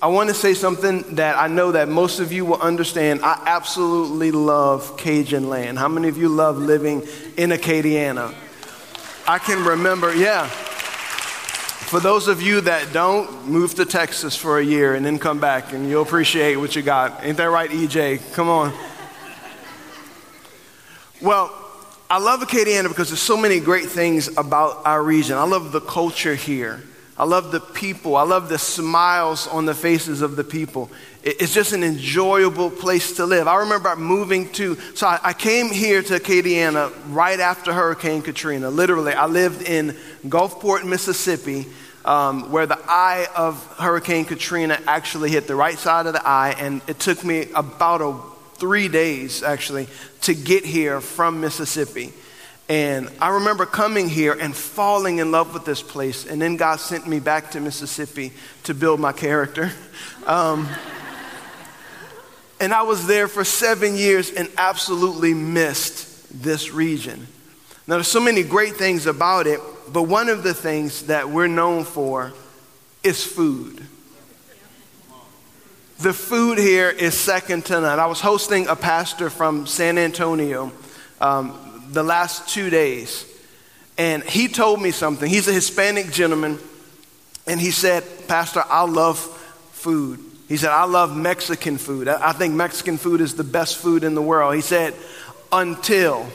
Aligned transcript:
I 0.00 0.06
want 0.06 0.28
to 0.28 0.34
say 0.34 0.54
something 0.54 1.16
that 1.16 1.36
I 1.36 1.48
know 1.48 1.72
that 1.72 1.88
most 1.88 2.20
of 2.20 2.30
you 2.30 2.44
will 2.44 2.60
understand. 2.60 3.20
I 3.24 3.42
absolutely 3.46 4.30
love 4.30 4.96
Cajun 4.96 5.48
land. 5.48 5.76
How 5.76 5.88
many 5.88 6.06
of 6.06 6.16
you 6.16 6.28
love 6.28 6.56
living 6.56 7.02
in 7.36 7.50
Acadiana? 7.50 8.32
I 9.26 9.38
can 9.40 9.64
remember, 9.64 10.14
yeah. 10.14 10.46
For 10.46 11.98
those 11.98 12.28
of 12.28 12.40
you 12.40 12.60
that 12.60 12.92
don't, 12.92 13.48
move 13.48 13.74
to 13.74 13.84
Texas 13.84 14.36
for 14.36 14.60
a 14.60 14.64
year 14.64 14.94
and 14.94 15.04
then 15.04 15.18
come 15.18 15.40
back 15.40 15.72
and 15.72 15.88
you'll 15.88 16.02
appreciate 16.02 16.54
what 16.56 16.76
you 16.76 16.82
got. 16.82 17.24
Ain't 17.24 17.38
that 17.38 17.50
right, 17.50 17.68
EJ? 17.68 18.34
Come 18.34 18.48
on. 18.48 18.72
Well, 21.20 21.52
I 22.08 22.20
love 22.20 22.38
Acadiana 22.40 22.86
because 22.86 23.08
there's 23.08 23.20
so 23.20 23.36
many 23.36 23.58
great 23.58 23.86
things 23.86 24.28
about 24.36 24.86
our 24.86 25.02
region. 25.02 25.36
I 25.36 25.42
love 25.42 25.72
the 25.72 25.80
culture 25.80 26.36
here. 26.36 26.84
I 27.18 27.24
love 27.24 27.50
the 27.50 27.60
people. 27.60 28.16
I 28.16 28.22
love 28.22 28.48
the 28.48 28.58
smiles 28.58 29.48
on 29.48 29.66
the 29.66 29.74
faces 29.74 30.22
of 30.22 30.36
the 30.36 30.44
people. 30.44 30.88
It's 31.24 31.52
just 31.52 31.72
an 31.72 31.82
enjoyable 31.82 32.70
place 32.70 33.16
to 33.16 33.26
live. 33.26 33.48
I 33.48 33.56
remember 33.56 33.96
moving 33.96 34.50
to, 34.52 34.76
so 34.94 35.18
I, 35.20 35.32
came 35.32 35.70
here 35.70 36.00
to 36.00 36.20
Acadiana 36.20 36.92
right 37.08 37.40
after 37.40 37.72
Hurricane 37.72 38.22
Katrina. 38.22 38.70
Literally, 38.70 39.14
I 39.14 39.26
lived 39.26 39.62
in 39.68 39.96
Gulfport, 40.26 40.84
Mississippi, 40.86 41.66
um, 42.04 42.52
where 42.52 42.66
the 42.66 42.78
eye 42.86 43.26
of 43.34 43.62
Hurricane 43.78 44.24
Katrina 44.24 44.80
actually 44.86 45.30
hit 45.30 45.48
the 45.48 45.56
right 45.56 45.76
side 45.76 46.06
of 46.06 46.12
the 46.12 46.26
eye, 46.26 46.54
and 46.56 46.80
it 46.86 47.00
took 47.00 47.24
me 47.24 47.48
about 47.52 48.00
a, 48.00 48.16
three 48.58 48.86
days 48.86 49.42
actually 49.42 49.88
to 50.20 50.34
get 50.34 50.64
here 50.64 51.00
from 51.00 51.40
Mississippi. 51.40 52.12
And 52.68 53.08
I 53.18 53.30
remember 53.30 53.64
coming 53.64 54.08
here 54.10 54.34
and 54.34 54.54
falling 54.54 55.18
in 55.18 55.30
love 55.32 55.54
with 55.54 55.64
this 55.64 55.82
place. 55.82 56.26
And 56.26 56.40
then 56.40 56.56
God 56.56 56.80
sent 56.80 57.06
me 57.06 57.18
back 57.18 57.52
to 57.52 57.60
Mississippi 57.60 58.32
to 58.64 58.74
build 58.74 59.00
my 59.00 59.12
character. 59.12 59.72
Um, 60.26 60.68
and 62.60 62.74
I 62.74 62.82
was 62.82 63.06
there 63.06 63.28
for 63.28 63.44
seven 63.44 63.96
years 63.96 64.30
and 64.30 64.50
absolutely 64.58 65.32
missed 65.32 66.42
this 66.42 66.70
region. 66.70 67.26
Now, 67.86 67.94
there's 67.94 68.08
so 68.08 68.20
many 68.20 68.42
great 68.42 68.76
things 68.76 69.06
about 69.06 69.46
it, 69.46 69.58
but 69.90 70.02
one 70.02 70.28
of 70.28 70.42
the 70.42 70.52
things 70.52 71.06
that 71.06 71.30
we're 71.30 71.46
known 71.46 71.84
for 71.84 72.34
is 73.02 73.24
food. 73.24 73.86
The 76.00 76.12
food 76.12 76.58
here 76.58 76.90
is 76.90 77.18
second 77.18 77.64
to 77.66 77.80
none. 77.80 77.98
I 77.98 78.06
was 78.06 78.20
hosting 78.20 78.66
a 78.66 78.76
pastor 78.76 79.30
from 79.30 79.66
San 79.66 79.96
Antonio 79.96 80.70
um, 81.20 81.67
the 81.92 82.02
last 82.02 82.48
two 82.48 82.70
days, 82.70 83.24
and 83.96 84.22
he 84.22 84.48
told 84.48 84.80
me 84.80 84.90
something. 84.90 85.28
He's 85.28 85.48
a 85.48 85.52
Hispanic 85.52 86.10
gentleman, 86.10 86.58
and 87.46 87.60
he 87.60 87.70
said, 87.70 88.04
Pastor, 88.28 88.62
I 88.68 88.82
love 88.82 89.18
food. 89.72 90.20
He 90.48 90.56
said, 90.56 90.70
I 90.70 90.84
love 90.84 91.16
Mexican 91.16 91.78
food. 91.78 92.08
I 92.08 92.32
think 92.32 92.54
Mexican 92.54 92.96
food 92.96 93.20
is 93.20 93.34
the 93.34 93.44
best 93.44 93.78
food 93.78 94.02
in 94.04 94.14
the 94.14 94.22
world. 94.22 94.54
He 94.54 94.60
said, 94.60 94.94
until. 95.52 96.26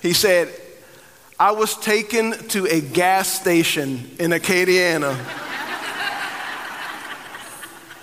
he 0.00 0.12
said, 0.12 0.48
I 1.38 1.50
was 1.50 1.76
taken 1.76 2.32
to 2.48 2.66
a 2.66 2.80
gas 2.80 3.28
station 3.28 4.10
in 4.20 4.30
Acadiana 4.30 5.18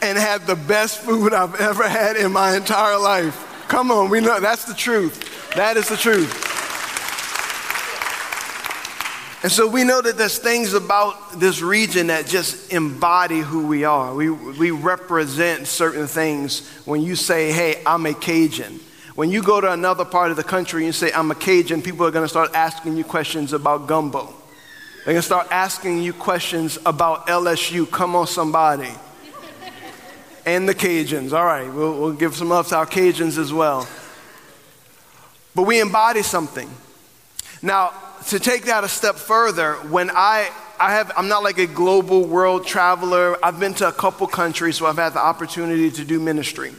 and 0.01 0.18
had 0.18 0.45
the 0.47 0.56
best 0.56 1.00
food 1.00 1.34
I've 1.34 1.56
ever 1.59 1.88
had 1.88 2.18
in 2.18 2.31
my 2.31 2.56
entire 2.56 2.97
life. 2.97 3.48
Come 3.69 3.91
on, 3.91 4.09
we 4.09 4.19
know 4.19 4.40
that's 4.40 4.66
the 4.66 4.74
truth. 4.74 5.53
That 5.56 5.78
is 5.78 5.88
the 5.88 5.96
truth. 5.96 6.34
And 9.44 9.52
so 9.52 9.68
we 9.68 9.84
know 9.84 10.02
that 10.02 10.18
there's 10.18 10.40
things 10.40 10.74
about 10.74 11.40
this 11.40 11.62
region 11.62 12.07
that 12.07 12.25
just 12.25 12.74
embody 12.74 13.40
who 13.40 13.68
we 13.68 13.85
are. 13.85 14.13
We, 14.16 14.31
we 14.31 14.72
represent 14.72 15.68
certain 15.68 16.07
things 16.07 16.68
when 16.85 17.03
you 17.03 17.16
say, 17.16 17.52
hey, 17.52 17.81
I'm 17.85 18.07
a 18.07 18.16
Cajun. 18.16 18.80
When 19.13 19.30
you 19.30 19.44
go 19.44 19.62
to 19.62 19.72
another 19.72 20.03
part 20.03 20.31
of 20.31 20.38
the 20.38 20.44
country 20.44 20.81
and 20.81 20.88
you 20.88 20.91
say, 20.91 21.13
I'm 21.13 21.30
a 21.30 21.36
Cajun, 21.36 21.84
people 21.84 22.07
are 22.07 22.12
going 22.12 22.25
to 22.25 22.30
start 22.30 22.50
asking 22.56 22.97
you 22.97 23.03
questions 23.03 23.53
about 23.53 23.86
gumbo. 23.86 24.34
They're 25.06 25.13
going 25.13 25.18
to 25.18 25.22
start 25.22 25.47
asking 25.51 26.01
you 26.01 26.12
questions 26.12 26.80
about 26.88 27.28
LSU. 27.28 27.90
Come 27.90 28.16
on, 28.16 28.25
somebody 28.25 28.90
and 30.45 30.67
the 30.67 30.75
Cajuns. 30.75 31.33
All 31.33 31.45
right, 31.45 31.72
we'll, 31.72 32.00
we'll 32.00 32.13
give 32.13 32.35
some 32.35 32.50
love 32.50 32.67
to 32.69 32.77
our 32.77 32.85
Cajuns 32.85 33.38
as 33.38 33.51
well. 33.51 33.88
But 35.55 35.63
we 35.63 35.79
embody 35.81 36.22
something. 36.22 36.69
Now, 37.61 37.94
to 38.27 38.39
take 38.39 38.66
that 38.66 38.83
a 38.83 38.88
step 38.88 39.16
further, 39.16 39.73
when 39.73 40.09
I, 40.09 40.50
I 40.79 40.94
have, 40.94 41.11
I'm 41.17 41.27
not 41.27 41.44
like 41.44 41.57
a 41.57 41.67
global 41.67 42.25
world 42.25 42.66
traveler. 42.66 43.38
I've 43.44 43.59
been 43.59 43.73
to 43.75 43.88
a 43.88 43.91
couple 43.91 44.27
countries, 44.27 44.79
where 44.79 44.89
I've 44.89 44.97
had 44.97 45.13
the 45.13 45.23
opportunity 45.23 45.91
to 45.91 46.05
do 46.05 46.19
ministry. 46.19 46.73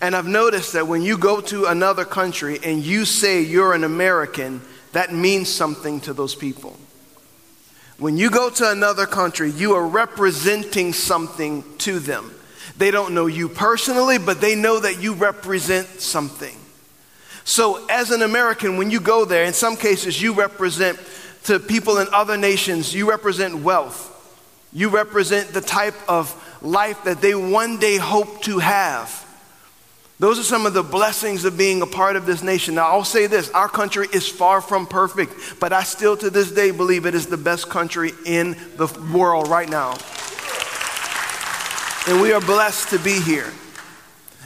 And 0.00 0.14
I've 0.14 0.26
noticed 0.26 0.72
that 0.72 0.86
when 0.86 1.02
you 1.02 1.18
go 1.18 1.40
to 1.42 1.66
another 1.66 2.04
country 2.04 2.58
and 2.62 2.82
you 2.82 3.04
say 3.04 3.42
you're 3.42 3.74
an 3.74 3.84
American, 3.84 4.62
that 4.92 5.12
means 5.12 5.48
something 5.48 6.00
to 6.02 6.12
those 6.12 6.34
people. 6.34 6.76
When 7.98 8.16
you 8.16 8.30
go 8.30 8.48
to 8.50 8.70
another 8.70 9.06
country, 9.06 9.50
you 9.50 9.74
are 9.74 9.86
representing 9.86 10.92
something 10.92 11.64
to 11.78 11.98
them. 11.98 12.34
They 12.76 12.90
don't 12.90 13.14
know 13.14 13.26
you 13.26 13.48
personally, 13.48 14.18
but 14.18 14.40
they 14.40 14.54
know 14.54 14.80
that 14.80 15.00
you 15.02 15.14
represent 15.14 15.86
something. 16.00 16.56
So, 17.44 17.86
as 17.88 18.10
an 18.10 18.22
American, 18.22 18.76
when 18.76 18.90
you 18.90 19.00
go 19.00 19.24
there, 19.24 19.44
in 19.44 19.52
some 19.52 19.76
cases, 19.76 20.20
you 20.20 20.34
represent 20.34 20.98
to 21.44 21.58
people 21.58 21.98
in 21.98 22.06
other 22.12 22.36
nations, 22.36 22.94
you 22.94 23.08
represent 23.08 23.56
wealth. 23.56 24.08
You 24.72 24.88
represent 24.88 25.48
the 25.48 25.60
type 25.60 25.96
of 26.08 26.32
life 26.62 27.04
that 27.04 27.20
they 27.20 27.34
one 27.34 27.78
day 27.78 27.96
hope 27.96 28.42
to 28.42 28.58
have. 28.58 29.26
Those 30.20 30.38
are 30.38 30.44
some 30.44 30.66
of 30.66 30.74
the 30.74 30.82
blessings 30.82 31.46
of 31.46 31.56
being 31.56 31.80
a 31.80 31.86
part 31.86 32.14
of 32.14 32.26
this 32.26 32.42
nation. 32.42 32.74
Now, 32.74 32.88
I'll 32.90 33.04
say 33.04 33.26
this 33.26 33.50
our 33.50 33.70
country 33.70 34.06
is 34.12 34.28
far 34.28 34.60
from 34.60 34.86
perfect, 34.86 35.58
but 35.58 35.72
I 35.72 35.82
still 35.82 36.14
to 36.18 36.28
this 36.28 36.52
day 36.52 36.72
believe 36.72 37.06
it 37.06 37.14
is 37.14 37.26
the 37.26 37.38
best 37.38 37.70
country 37.70 38.12
in 38.26 38.54
the 38.76 38.86
world 39.12 39.48
right 39.48 39.68
now. 39.68 39.96
And 42.08 42.20
we 42.20 42.32
are 42.32 42.40
blessed 42.40 42.90
to 42.90 42.98
be 42.98 43.20
here. 43.20 43.50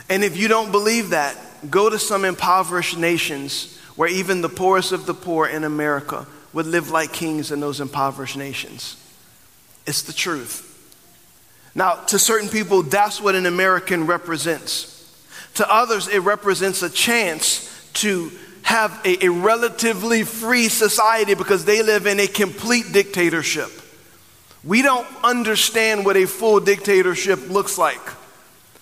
And 0.09 0.23
if 0.23 0.37
you 0.37 0.47
don't 0.47 0.71
believe 0.71 1.11
that, 1.11 1.37
go 1.69 1.89
to 1.89 1.97
some 1.97 2.25
impoverished 2.25 2.97
nations 2.97 3.79
where 3.95 4.09
even 4.09 4.41
the 4.41 4.49
poorest 4.49 4.91
of 4.91 5.05
the 5.05 5.13
poor 5.13 5.47
in 5.47 5.63
America 5.63 6.27
would 6.53 6.65
live 6.65 6.91
like 6.91 7.13
kings 7.13 7.51
in 7.51 7.59
those 7.59 7.79
impoverished 7.79 8.37
nations. 8.37 8.97
It's 9.87 10.03
the 10.03 10.13
truth. 10.13 10.71
Now, 11.73 11.95
to 12.05 12.19
certain 12.19 12.49
people, 12.49 12.83
that's 12.83 13.19
what 13.19 13.35
an 13.35 13.45
American 13.45 14.05
represents. 14.05 14.91
To 15.55 15.73
others, 15.73 16.07
it 16.07 16.19
represents 16.19 16.81
a 16.83 16.89
chance 16.89 17.89
to 17.95 18.31
have 18.63 18.99
a, 19.05 19.25
a 19.25 19.29
relatively 19.29 20.23
free 20.23 20.69
society 20.69 21.35
because 21.35 21.65
they 21.65 21.83
live 21.83 22.07
in 22.07 22.19
a 22.19 22.27
complete 22.27 22.91
dictatorship. 22.91 23.69
We 24.65 24.81
don't 24.81 25.07
understand 25.23 26.05
what 26.05 26.17
a 26.17 26.25
full 26.25 26.59
dictatorship 26.59 27.49
looks 27.49 27.77
like. 27.77 28.01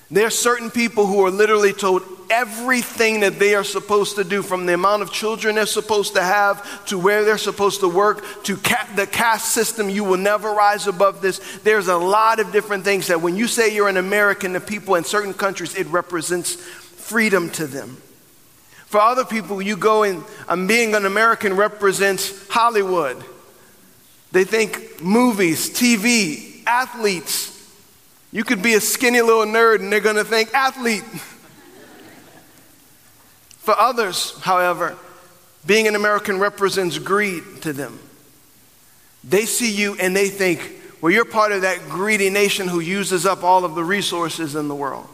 There 0.10 0.26
are 0.26 0.32
certain 0.32 0.72
people 0.72 1.06
who 1.08 1.26
are 1.26 1.32
literally 1.32 1.74
told 1.74 2.04
everything 2.30 3.20
that 3.20 3.38
they 3.38 3.54
are 3.54 3.64
supposed 3.64 4.16
to 4.16 4.24
do, 4.24 4.42
from 4.42 4.66
the 4.66 4.74
amount 4.74 5.02
of 5.02 5.12
children 5.12 5.56
they're 5.56 5.66
supposed 5.66 6.16
to 6.16 6.22
have, 6.22 6.86
to 6.86 6.98
where 6.98 7.26
they're 7.26 7.38
supposed 7.38 7.82
to 7.82 7.90
work, 7.90 8.24
to 8.44 8.56
ca- 8.58 8.90
the 8.96 9.06
caste 9.06 9.54
system. 9.54 9.90
You 9.90 10.04
will 10.04 10.18
never 10.18 10.52
rise 10.52 10.88
above 10.88 11.22
this. 11.22 11.40
There's 11.64 11.90
a 11.90 11.98
lot 11.98 12.40
of 12.40 12.52
different 12.52 12.86
things 12.86 13.08
that 13.08 13.22
when 13.22 13.36
you 13.36 13.48
say 13.48 13.76
you're 13.76 13.90
an 13.90 13.98
American, 13.98 14.54
the 14.54 14.62
people 14.62 14.96
in 14.96 15.04
certain 15.04 15.34
countries, 15.34 15.76
it 15.76 15.88
represents 15.88 16.56
freedom 16.56 17.50
to 17.52 17.68
them. 17.68 17.98
For 18.86 19.02
other 19.02 19.26
people, 19.26 19.62
you 19.62 19.76
go 19.76 20.04
and 20.04 20.24
um, 20.48 20.68
being 20.68 20.96
an 20.96 21.06
American 21.06 21.56
represents 21.56 22.48
Hollywood. 22.48 23.18
They 24.34 24.44
think 24.44 25.02
movies, 25.02 25.70
TV, 25.70 26.64
athletes. 26.66 27.52
You 28.32 28.44
could 28.44 28.64
be 28.64 28.74
a 28.74 28.82
skinny 28.82 29.22
little 29.22 29.46
nerd 29.46 29.80
and 29.80 29.94
they're 29.94 30.00
going 30.00 30.16
to 30.16 30.24
think 30.24 30.52
athlete. 30.56 31.04
For 33.60 33.78
others, 33.80 34.36
however, 34.40 34.98
being 35.68 35.88
an 35.88 35.96
American 35.96 36.40
represents 36.40 36.98
greed 36.98 37.44
to 37.62 37.74
them. 37.74 38.00
They 39.24 39.46
see 39.46 39.72
you 39.72 39.96
and 40.00 40.16
they 40.16 40.30
think, 40.30 40.82
well, 41.00 41.12
you're 41.12 41.26
part 41.26 41.52
of 41.52 41.62
that 41.62 41.88
greedy 41.88 42.32
nation 42.32 42.68
who 42.68 42.80
uses 42.80 43.28
up 43.28 43.44
all 43.44 43.64
of 43.64 43.76
the 43.76 43.84
resources 43.84 44.56
in 44.56 44.68
the 44.68 44.74
world. 44.74 45.08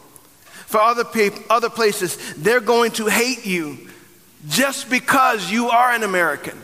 For 0.66 0.80
other, 0.80 1.04
people, 1.04 1.44
other 1.50 1.70
places, 1.70 2.18
they're 2.36 2.62
going 2.62 2.92
to 2.92 3.08
hate 3.08 3.46
you 3.46 3.90
just 4.48 4.90
because 4.90 5.52
you 5.52 5.68
are 5.68 5.92
an 5.92 6.04
American 6.04 6.58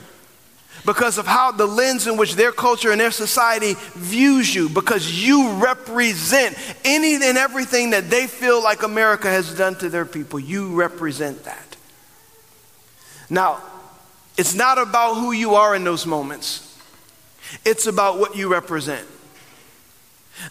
because 0.86 1.18
of 1.18 1.26
how 1.26 1.52
the 1.52 1.66
lens 1.66 2.08
in 2.08 2.18
which 2.18 2.36
their 2.36 2.52
culture 2.52 2.92
and 2.92 3.02
their 3.02 3.12
society 3.12 3.74
views 3.94 4.54
you, 4.54 4.70
because 4.70 5.12
you 5.12 5.54
represent 5.54 6.58
any 6.84 7.16
and 7.16 7.38
everything 7.38 7.90
that 7.90 8.10
they 8.10 8.28
feel 8.28 8.62
like 8.64 8.84
America 8.84 9.28
has 9.28 9.58
done 9.58 9.76
to 9.76 9.90
their 9.90 10.06
people. 10.06 10.40
You 10.40 10.76
represent 10.76 11.44
that. 11.46 11.76
Now, 13.30 13.62
it's 14.38 14.54
not 14.54 14.78
about 14.78 15.16
who 15.16 15.32
you 15.32 15.56
are 15.56 15.76
in 15.76 15.84
those 15.84 16.06
moments, 16.06 16.62
it's 17.64 17.88
about 17.88 18.20
what 18.20 18.36
you 18.36 18.52
represent. 18.52 19.08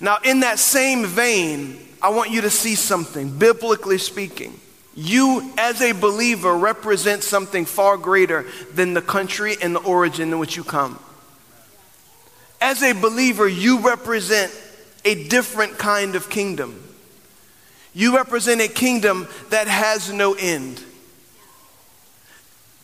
Now, 0.01 0.17
in 0.25 0.41
that 0.41 0.59
same 0.59 1.05
vein, 1.05 1.79
I 2.03 2.09
want 2.09 2.31
you 2.31 2.41
to 2.41 2.51
see 2.51 2.75
something, 2.75 3.39
biblically 3.39 3.99
speaking. 3.99 4.59
You, 4.97 5.53
as 5.59 5.81
a 5.81 5.93
believer, 5.93 6.57
represent 6.57 7.25
something 7.25 7.65
far 7.65 7.97
greater 7.97 8.47
than 8.73 8.95
the 8.95 9.03
country 9.03 9.57
and 9.61 9.75
the 9.75 9.81
origin 9.81 10.33
in 10.33 10.39
which 10.39 10.57
you 10.57 10.63
come. 10.63 10.99
As 12.61 12.83
a 12.83 12.93
believer, 12.93 13.49
you 13.49 13.81
represent 13.81 14.53
a 15.05 15.29
different 15.29 15.79
kind 15.79 16.15
of 16.15 16.31
kingdom. 16.31 16.81
You 17.93 18.17
represent 18.17 18.61
a 18.61 18.69
kingdom 18.69 19.29
that 19.51 19.67
has 19.67 20.13
no 20.13 20.35
end. 20.35 20.83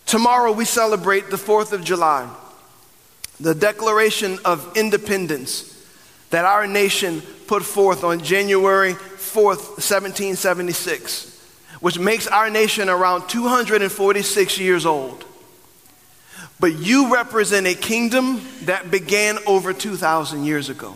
Tomorrow 0.04 0.52
we 0.52 0.64
celebrate 0.64 1.30
the 1.30 1.36
4th 1.36 1.72
of 1.72 1.84
July, 1.84 2.28
the 3.38 3.54
Declaration 3.54 4.38
of 4.44 4.76
Independence 4.76 5.76
that 6.30 6.44
our 6.44 6.66
nation 6.66 7.22
put 7.46 7.62
forth 7.62 8.04
on 8.04 8.20
January 8.20 8.94
4th, 8.94 9.78
1776 9.78 11.29
which 11.80 11.98
makes 11.98 12.26
our 12.26 12.50
nation 12.50 12.88
around 12.88 13.28
246 13.28 14.58
years 14.58 14.86
old. 14.86 15.24
But 16.58 16.78
you 16.78 17.12
represent 17.12 17.66
a 17.66 17.74
kingdom 17.74 18.46
that 18.62 18.90
began 18.90 19.38
over 19.46 19.72
2,000 19.72 20.44
years 20.44 20.68
ago, 20.68 20.94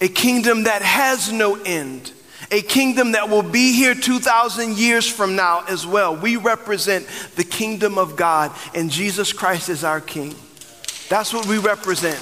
a 0.00 0.08
kingdom 0.08 0.64
that 0.64 0.82
has 0.82 1.32
no 1.32 1.54
end, 1.54 2.12
a 2.50 2.60
kingdom 2.60 3.12
that 3.12 3.28
will 3.28 3.42
be 3.42 3.72
here 3.72 3.94
2,000 3.94 4.76
years 4.76 5.08
from 5.08 5.36
now 5.36 5.64
as 5.68 5.86
well. 5.86 6.16
We 6.16 6.36
represent 6.36 7.06
the 7.36 7.44
kingdom 7.44 7.98
of 7.98 8.16
God, 8.16 8.52
and 8.74 8.90
Jesus 8.90 9.32
Christ 9.32 9.68
is 9.68 9.84
our 9.84 10.00
King. 10.00 10.34
That's 11.08 11.32
what 11.32 11.46
we 11.46 11.58
represent. 11.58 12.20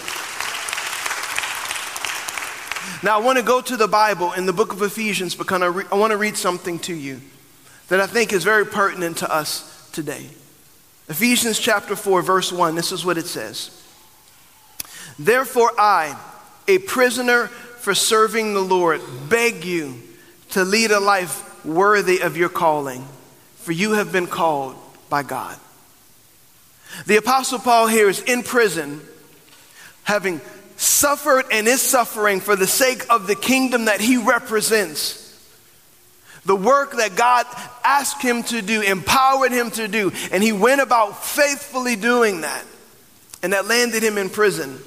Now, 3.03 3.19
I 3.19 3.23
want 3.23 3.39
to 3.39 3.45
go 3.45 3.61
to 3.61 3.77
the 3.77 3.89
Bible 3.89 4.33
in 4.33 4.47
the 4.47 4.53
book 4.53 4.73
of 4.73 4.83
Ephesians 4.83 5.35
because 5.35 5.63
I, 5.63 5.67
re- 5.67 5.85
I 5.91 5.97
want 5.97 6.11
to 6.11 6.17
read 6.17 6.37
something 6.37 6.79
to 6.81 6.95
you 6.95 7.21
that 7.89 8.01
I 8.01 8.07
think 8.07 8.33
is 8.33 8.45
very 8.45 8.67
pertinent 8.67 9.19
to 9.19 9.33
us 9.33 9.91
today. 9.93 10.27
Ephesians 11.09 11.59
chapter 11.59 11.95
4, 11.95 12.23
verse 12.23 12.53
1, 12.53 12.75
this 12.75 12.93
is 12.93 13.05
what 13.05 13.19
it 13.19 13.27
says 13.27 13.71
Therefore, 15.19 15.71
I, 15.79 16.19
a 16.69 16.79
prisoner 16.79 17.47
for 17.47 17.95
serving 17.95 18.55
the 18.55 18.61
Lord, 18.61 19.01
beg 19.29 19.65
you 19.65 20.03
to 20.51 20.65
lead 20.65 20.91
a 20.91 21.01
life 21.01 21.65
worthy 21.65 22.21
of 22.21 22.37
your 22.37 22.49
calling, 22.49 23.07
for 23.57 23.73
you 23.73 23.93
have 23.93 24.13
been 24.13 24.27
called 24.27 24.77
by 25.09 25.23
God. 25.23 25.57
The 27.07 27.17
Apostle 27.17 27.59
Paul 27.59 27.87
here 27.87 28.09
is 28.09 28.21
in 28.23 28.43
prison, 28.43 29.01
having 30.05 30.41
suffered 30.77 31.47
and 31.51 31.67
is 31.67 31.83
suffering 31.83 32.41
for 32.41 32.57
the 32.57 32.67
sake 32.67 33.05
of 33.11 33.27
the 33.27 33.35
kingdom 33.35 33.87
that 33.87 34.01
he 34.01 34.17
represents 34.17 35.26
the 36.47 36.57
work 36.57 36.97
that 36.97 37.17
God 37.17 37.45
asked 37.85 38.23
him 38.23 38.43
to 38.45 38.63
do, 38.63 38.81
empowered 38.81 39.53
him 39.53 39.71
to 39.73 39.89
do, 39.89 40.13
and 40.31 40.43
he 40.43 40.53
went 40.53 40.81
about 40.81 41.25
faithfully 41.25 41.97
doing 41.97 42.41
that. 42.43 42.65
And 43.43 43.53
that 43.53 43.67
landed 43.67 44.03
him 44.03 44.17
in 44.17 44.31
prison. 44.31 44.79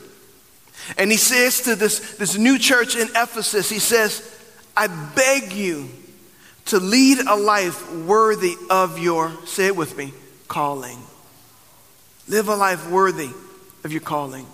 And 0.98 1.12
he 1.12 1.18
says 1.18 1.62
to 1.62 1.76
this, 1.76 2.18
this 2.18 2.38
new 2.38 2.58
church 2.58 2.96
in 2.96 3.08
Ephesus, 3.10 3.70
he 3.70 3.80
says, 3.80 4.26
I 4.76 4.88
beg 4.88 5.54
you 5.54 5.90
to 6.66 6.80
lead 6.80 7.20
a 7.20 7.36
life 7.36 7.94
worthy 7.94 8.56
of 8.70 8.98
your, 8.98 9.32
say 9.46 9.68
it 9.68 9.76
with 9.76 9.98
me, 9.98 10.14
calling. 10.48 10.98
Live 12.28 12.48
a 12.48 12.56
life 12.56 12.90
worthy 12.90 13.30
of 13.84 13.92
your 13.92 14.02
calling. 14.02 14.46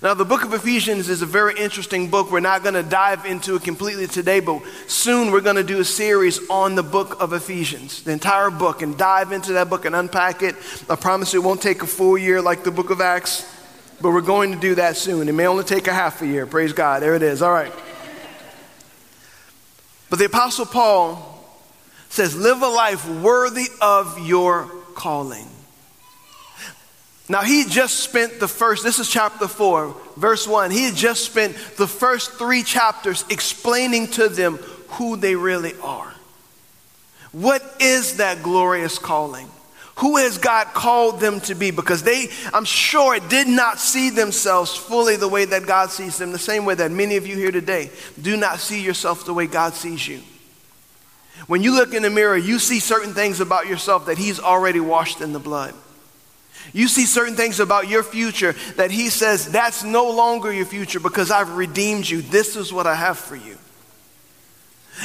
Now, 0.00 0.14
the 0.14 0.24
book 0.24 0.44
of 0.44 0.54
Ephesians 0.54 1.08
is 1.08 1.22
a 1.22 1.26
very 1.26 1.58
interesting 1.58 2.08
book. 2.08 2.30
We're 2.30 2.38
not 2.38 2.62
going 2.62 2.74
to 2.74 2.84
dive 2.84 3.26
into 3.26 3.56
it 3.56 3.62
completely 3.64 4.06
today, 4.06 4.38
but 4.38 4.62
soon 4.86 5.32
we're 5.32 5.40
going 5.40 5.56
to 5.56 5.64
do 5.64 5.80
a 5.80 5.84
series 5.84 6.38
on 6.48 6.76
the 6.76 6.84
book 6.84 7.20
of 7.20 7.32
Ephesians, 7.32 8.04
the 8.04 8.12
entire 8.12 8.50
book, 8.50 8.80
and 8.80 8.96
dive 8.96 9.32
into 9.32 9.54
that 9.54 9.68
book 9.68 9.84
and 9.86 9.96
unpack 9.96 10.42
it. 10.42 10.54
I 10.88 10.94
promise 10.94 11.34
it 11.34 11.42
won't 11.42 11.60
take 11.60 11.82
a 11.82 11.86
full 11.86 12.16
year 12.16 12.40
like 12.40 12.62
the 12.62 12.70
book 12.70 12.90
of 12.90 13.00
Acts, 13.00 13.44
but 14.00 14.10
we're 14.10 14.20
going 14.20 14.52
to 14.52 14.58
do 14.58 14.76
that 14.76 14.96
soon. 14.96 15.28
It 15.28 15.32
may 15.32 15.48
only 15.48 15.64
take 15.64 15.88
a 15.88 15.94
half 15.94 16.22
a 16.22 16.26
year. 16.26 16.46
Praise 16.46 16.72
God. 16.72 17.02
There 17.02 17.16
it 17.16 17.22
is. 17.22 17.42
All 17.42 17.52
right. 17.52 17.72
But 20.10 20.20
the 20.20 20.26
Apostle 20.26 20.66
Paul 20.66 21.44
says, 22.08 22.36
Live 22.36 22.62
a 22.62 22.68
life 22.68 23.08
worthy 23.08 23.66
of 23.80 24.26
your 24.26 24.70
calling. 24.94 25.48
Now, 27.28 27.42
he 27.42 27.64
just 27.64 28.00
spent 28.00 28.40
the 28.40 28.48
first, 28.48 28.82
this 28.82 28.98
is 28.98 29.08
chapter 29.08 29.46
4, 29.46 29.94
verse 30.16 30.48
1. 30.48 30.70
He 30.70 30.84
had 30.84 30.94
just 30.94 31.24
spent 31.24 31.54
the 31.76 31.86
first 31.86 32.32
three 32.32 32.62
chapters 32.62 33.24
explaining 33.28 34.08
to 34.12 34.28
them 34.28 34.56
who 34.88 35.16
they 35.16 35.36
really 35.36 35.74
are. 35.82 36.14
What 37.32 37.62
is 37.80 38.16
that 38.16 38.42
glorious 38.42 38.98
calling? 38.98 39.50
Who 39.96 40.16
has 40.16 40.38
God 40.38 40.68
called 40.68 41.20
them 41.20 41.40
to 41.40 41.54
be? 41.54 41.70
Because 41.70 42.02
they, 42.02 42.28
I'm 42.54 42.64
sure, 42.64 43.18
did 43.18 43.48
not 43.48 43.78
see 43.78 44.10
themselves 44.10 44.74
fully 44.74 45.16
the 45.16 45.28
way 45.28 45.44
that 45.44 45.66
God 45.66 45.90
sees 45.90 46.16
them, 46.16 46.32
the 46.32 46.38
same 46.38 46.64
way 46.64 46.76
that 46.76 46.90
many 46.90 47.16
of 47.16 47.26
you 47.26 47.36
here 47.36 47.50
today 47.50 47.90
do 48.20 48.36
not 48.36 48.60
see 48.60 48.80
yourself 48.80 49.26
the 49.26 49.34
way 49.34 49.46
God 49.46 49.74
sees 49.74 50.06
you. 50.06 50.22
When 51.46 51.62
you 51.62 51.74
look 51.74 51.94
in 51.94 52.02
the 52.02 52.10
mirror, 52.10 52.36
you 52.36 52.58
see 52.58 52.80
certain 52.80 53.12
things 53.12 53.40
about 53.40 53.66
yourself 53.66 54.06
that 54.06 54.18
He's 54.18 54.40
already 54.40 54.80
washed 54.80 55.20
in 55.20 55.32
the 55.32 55.38
blood. 55.38 55.74
You 56.72 56.88
see 56.88 57.06
certain 57.06 57.34
things 57.34 57.60
about 57.60 57.88
your 57.88 58.02
future 58.02 58.54
that 58.76 58.90
he 58.90 59.08
says, 59.08 59.50
that's 59.50 59.84
no 59.84 60.10
longer 60.10 60.52
your 60.52 60.66
future 60.66 61.00
because 61.00 61.30
I've 61.30 61.56
redeemed 61.56 62.08
you. 62.08 62.22
This 62.22 62.56
is 62.56 62.72
what 62.72 62.86
I 62.86 62.94
have 62.94 63.18
for 63.18 63.36
you. 63.36 63.56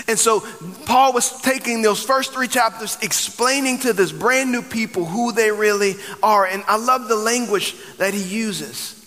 And 0.08 0.18
so 0.18 0.42
Paul 0.86 1.14
was 1.14 1.42
taking 1.42 1.82
those 1.82 2.04
first 2.04 2.34
three 2.34 2.48
chapters, 2.48 2.98
explaining 3.02 3.80
to 3.80 3.94
this 3.94 4.12
brand 4.12 4.52
new 4.52 4.64
people 4.64 5.06
who 5.06 5.32
they 5.32 5.52
really 5.52 5.96
are. 6.22 6.46
And 6.46 6.64
I 6.68 6.78
love 6.78 7.08
the 7.08 7.16
language 7.16 7.76
that 7.98 8.14
he 8.14 8.24
uses. 8.24 9.00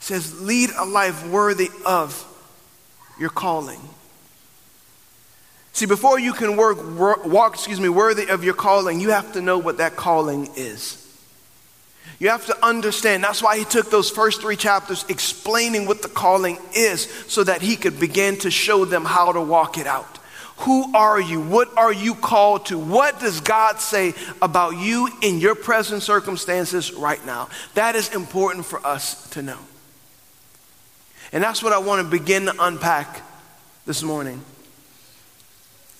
Says, 0.00 0.40
lead 0.42 0.70
a 0.76 0.84
life 0.84 1.26
worthy 1.28 1.70
of 1.86 2.26
your 3.18 3.30
calling. 3.30 3.80
See, 5.72 5.86
before 5.86 6.18
you 6.18 6.34
can 6.34 6.56
work, 6.56 7.24
walk, 7.24 7.54
excuse 7.54 7.80
me, 7.80 7.88
worthy 7.88 8.28
of 8.28 8.44
your 8.44 8.54
calling, 8.54 9.00
you 9.00 9.10
have 9.10 9.32
to 9.32 9.40
know 9.40 9.56
what 9.56 9.78
that 9.78 9.96
calling 9.96 10.50
is. 10.54 11.01
You 12.18 12.28
have 12.28 12.46
to 12.46 12.64
understand. 12.64 13.24
That's 13.24 13.42
why 13.42 13.58
he 13.58 13.64
took 13.64 13.90
those 13.90 14.08
first 14.08 14.40
three 14.40 14.56
chapters 14.56 15.04
explaining 15.08 15.86
what 15.86 16.02
the 16.02 16.08
calling 16.08 16.58
is 16.72 17.02
so 17.26 17.42
that 17.42 17.62
he 17.62 17.74
could 17.74 17.98
begin 17.98 18.38
to 18.38 18.50
show 18.50 18.84
them 18.84 19.04
how 19.04 19.32
to 19.32 19.40
walk 19.40 19.76
it 19.76 19.86
out. 19.86 20.18
Who 20.58 20.94
are 20.94 21.20
you? 21.20 21.40
What 21.40 21.76
are 21.76 21.92
you 21.92 22.14
called 22.14 22.66
to? 22.66 22.78
What 22.78 23.18
does 23.18 23.40
God 23.40 23.80
say 23.80 24.14
about 24.40 24.76
you 24.76 25.08
in 25.20 25.40
your 25.40 25.56
present 25.56 26.02
circumstances 26.02 26.92
right 26.92 27.24
now? 27.26 27.48
That 27.74 27.96
is 27.96 28.14
important 28.14 28.66
for 28.66 28.84
us 28.86 29.28
to 29.30 29.42
know. 29.42 29.58
And 31.32 31.42
that's 31.42 31.62
what 31.62 31.72
I 31.72 31.78
want 31.78 32.04
to 32.04 32.08
begin 32.08 32.44
to 32.44 32.54
unpack 32.60 33.22
this 33.86 34.04
morning. 34.04 34.44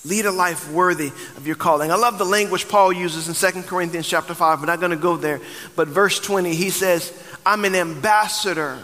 Lead 0.05 0.27
a 0.27 0.33
life 0.33 0.71
worthy 0.71 1.09
of 1.37 1.47
your 1.47 1.55
calling. 1.55 1.93
I 1.93 1.95
love 1.95 2.19
the 2.19 2.25
language 2.25 2.69
Paul 2.69 2.93
uses 2.93 3.29
in 3.29 3.53
2 3.53 3.63
Corinthians 3.63 4.09
chapter 4.09 4.35
5. 4.35 4.61
We're 4.61 4.67
not 4.67 4.81
going 4.81 4.91
to 4.91 4.97
go 4.97 5.17
there. 5.17 5.41
But 5.77 5.89
verse 5.89 6.19
20, 6.19 6.55
he 6.55 6.71
says, 6.71 7.13
I'm 7.47 7.65
an 7.65 7.75
ambassador 7.77 8.79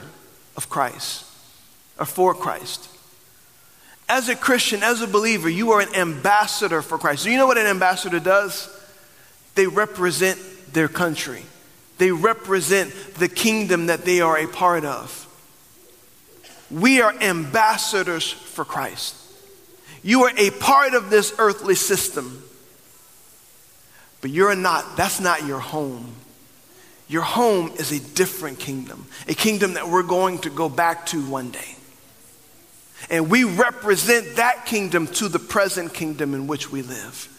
of 0.56 0.68
Christ, 0.68 1.24
or 1.98 2.06
for 2.06 2.34
Christ. 2.34 2.88
As 4.08 4.28
a 4.28 4.36
Christian, 4.36 4.82
as 4.82 5.02
a 5.02 5.06
believer, 5.06 5.48
you 5.48 5.72
are 5.72 5.80
an 5.80 5.94
ambassador 5.94 6.82
for 6.82 6.98
Christ. 6.98 7.24
Do 7.24 7.30
you 7.30 7.36
know 7.36 7.46
what 7.46 7.58
an 7.58 7.66
ambassador 7.66 8.20
does? 8.20 8.74
They 9.54 9.66
represent 9.66 10.38
their 10.72 10.88
country, 10.88 11.42
they 11.98 12.12
represent 12.12 12.92
the 13.14 13.28
kingdom 13.28 13.86
that 13.86 14.04
they 14.04 14.20
are 14.20 14.38
a 14.38 14.46
part 14.46 14.84
of. 14.84 15.24
We 16.70 17.00
are 17.00 17.14
ambassadors 17.20 18.30
for 18.30 18.64
Christ. 18.64 19.16
You 20.02 20.24
are 20.24 20.32
a 20.36 20.50
part 20.50 20.94
of 20.94 21.10
this 21.10 21.34
earthly 21.38 21.74
system, 21.74 22.42
but 24.20 24.30
you're 24.30 24.54
not, 24.54 24.96
that's 24.96 25.20
not 25.20 25.46
your 25.46 25.60
home. 25.60 26.14
Your 27.08 27.22
home 27.22 27.72
is 27.76 27.90
a 27.90 28.00
different 28.14 28.58
kingdom, 28.58 29.06
a 29.26 29.34
kingdom 29.34 29.74
that 29.74 29.88
we're 29.88 30.02
going 30.02 30.38
to 30.40 30.50
go 30.50 30.68
back 30.68 31.06
to 31.06 31.24
one 31.24 31.50
day. 31.50 31.76
And 33.10 33.30
we 33.30 33.44
represent 33.44 34.36
that 34.36 34.66
kingdom 34.66 35.06
to 35.06 35.28
the 35.28 35.38
present 35.38 35.94
kingdom 35.94 36.34
in 36.34 36.46
which 36.46 36.70
we 36.70 36.82
live. 36.82 37.34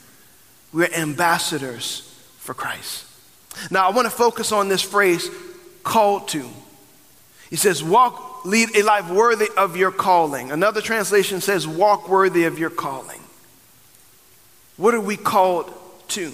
We're 0.74 0.94
ambassadors 0.94 2.02
for 2.38 2.54
Christ. 2.54 3.06
Now, 3.70 3.88
I 3.88 3.92
want 3.92 4.06
to 4.06 4.12
focus 4.12 4.52
on 4.52 4.70
this 4.70 4.82
phrase, 4.82 5.30
called 5.84 6.30
to. 6.30 6.48
He 7.50 7.56
says, 7.56 7.84
walk, 7.84 8.29
lead 8.46 8.76
a 8.76 8.84
life 8.84 9.10
worthy 9.10 9.50
of 9.58 9.76
your 9.76 9.92
calling. 9.92 10.52
Another 10.52 10.82
translation 10.82 11.42
says, 11.42 11.68
walk 11.68 12.10
worthy 12.10 12.46
of 12.46 12.60
your 12.60 12.70
calling. 12.70 13.22
What 14.78 14.94
are 14.94 15.02
we 15.02 15.18
called 15.18 15.74
to? 16.10 16.34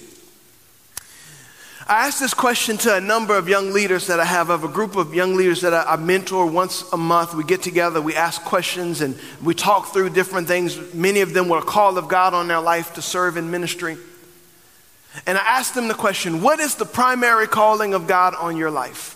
I 1.88 2.08
asked 2.08 2.20
this 2.20 2.34
question 2.34 2.78
to 2.78 2.96
a 2.96 3.02
number 3.02 3.38
of 3.38 3.48
young 3.48 3.72
leaders 3.72 4.08
that 4.08 4.20
I 4.20 4.26
have, 4.26 4.50
of 4.50 4.64
a 4.64 4.68
group 4.68 4.96
of 4.96 5.14
young 5.14 5.36
leaders 5.36 5.62
that 5.62 5.74
I, 5.74 5.96
mentor 5.98 6.48
once 6.48 6.84
a 6.92 6.98
month. 6.98 7.36
We 7.36 7.44
get 7.44 7.62
together, 7.62 8.02
we 8.02 8.16
ask 8.16 8.44
questions, 8.44 9.02
and 9.02 9.16
we 9.44 9.54
talk 9.54 9.94
through 9.94 10.10
different 10.10 10.48
things. 10.48 10.94
Many 10.96 11.22
of 11.22 11.34
them 11.34 11.48
were 11.48 11.60
a 11.60 11.64
call 11.64 12.00
of 12.00 12.08
God 12.08 12.34
on 12.34 12.48
their 12.48 12.60
life 12.60 12.96
to 12.96 13.04
serve 13.04 13.38
in 13.38 13.52
ministry. 13.52 13.98
And 15.28 15.38
I 15.38 15.42
asked 15.42 15.76
them 15.76 15.88
the 15.88 15.94
question 15.94 16.42
what 16.42 16.60
is 16.60 16.76
the 16.76 16.86
primary 16.86 17.48
calling 17.48 17.94
of 17.94 18.08
God 18.08 18.34
on 18.34 18.58
your 18.58 18.72
life? 18.72 19.15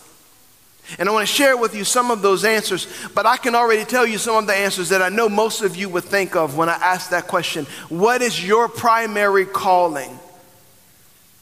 And 0.98 1.08
I 1.08 1.12
want 1.12 1.28
to 1.28 1.34
share 1.34 1.56
with 1.56 1.76
you 1.76 1.84
some 1.84 2.10
of 2.10 2.22
those 2.22 2.44
answers, 2.44 2.88
but 3.14 3.26
I 3.26 3.38
can 3.38 3.54
already 3.54 3.86
tell 3.86 4.06
you 4.06 4.18
some 4.18 4.36
of 4.36 4.48
the 4.48 4.56
answers 4.56 4.90
that 4.90 5.02
I 5.02 5.10
know 5.10 5.30
most 5.30 5.62
of 5.62 5.76
you 5.76 5.90
would 5.90 6.06
think 6.06 6.36
of 6.36 6.58
when 6.58 6.70
I 6.70 6.74
ask 6.74 7.12
that 7.12 7.28
question. 7.28 7.66
What 7.90 8.22
is 8.22 8.44
your 8.46 8.68
primary 8.68 9.46
calling? 9.46 10.18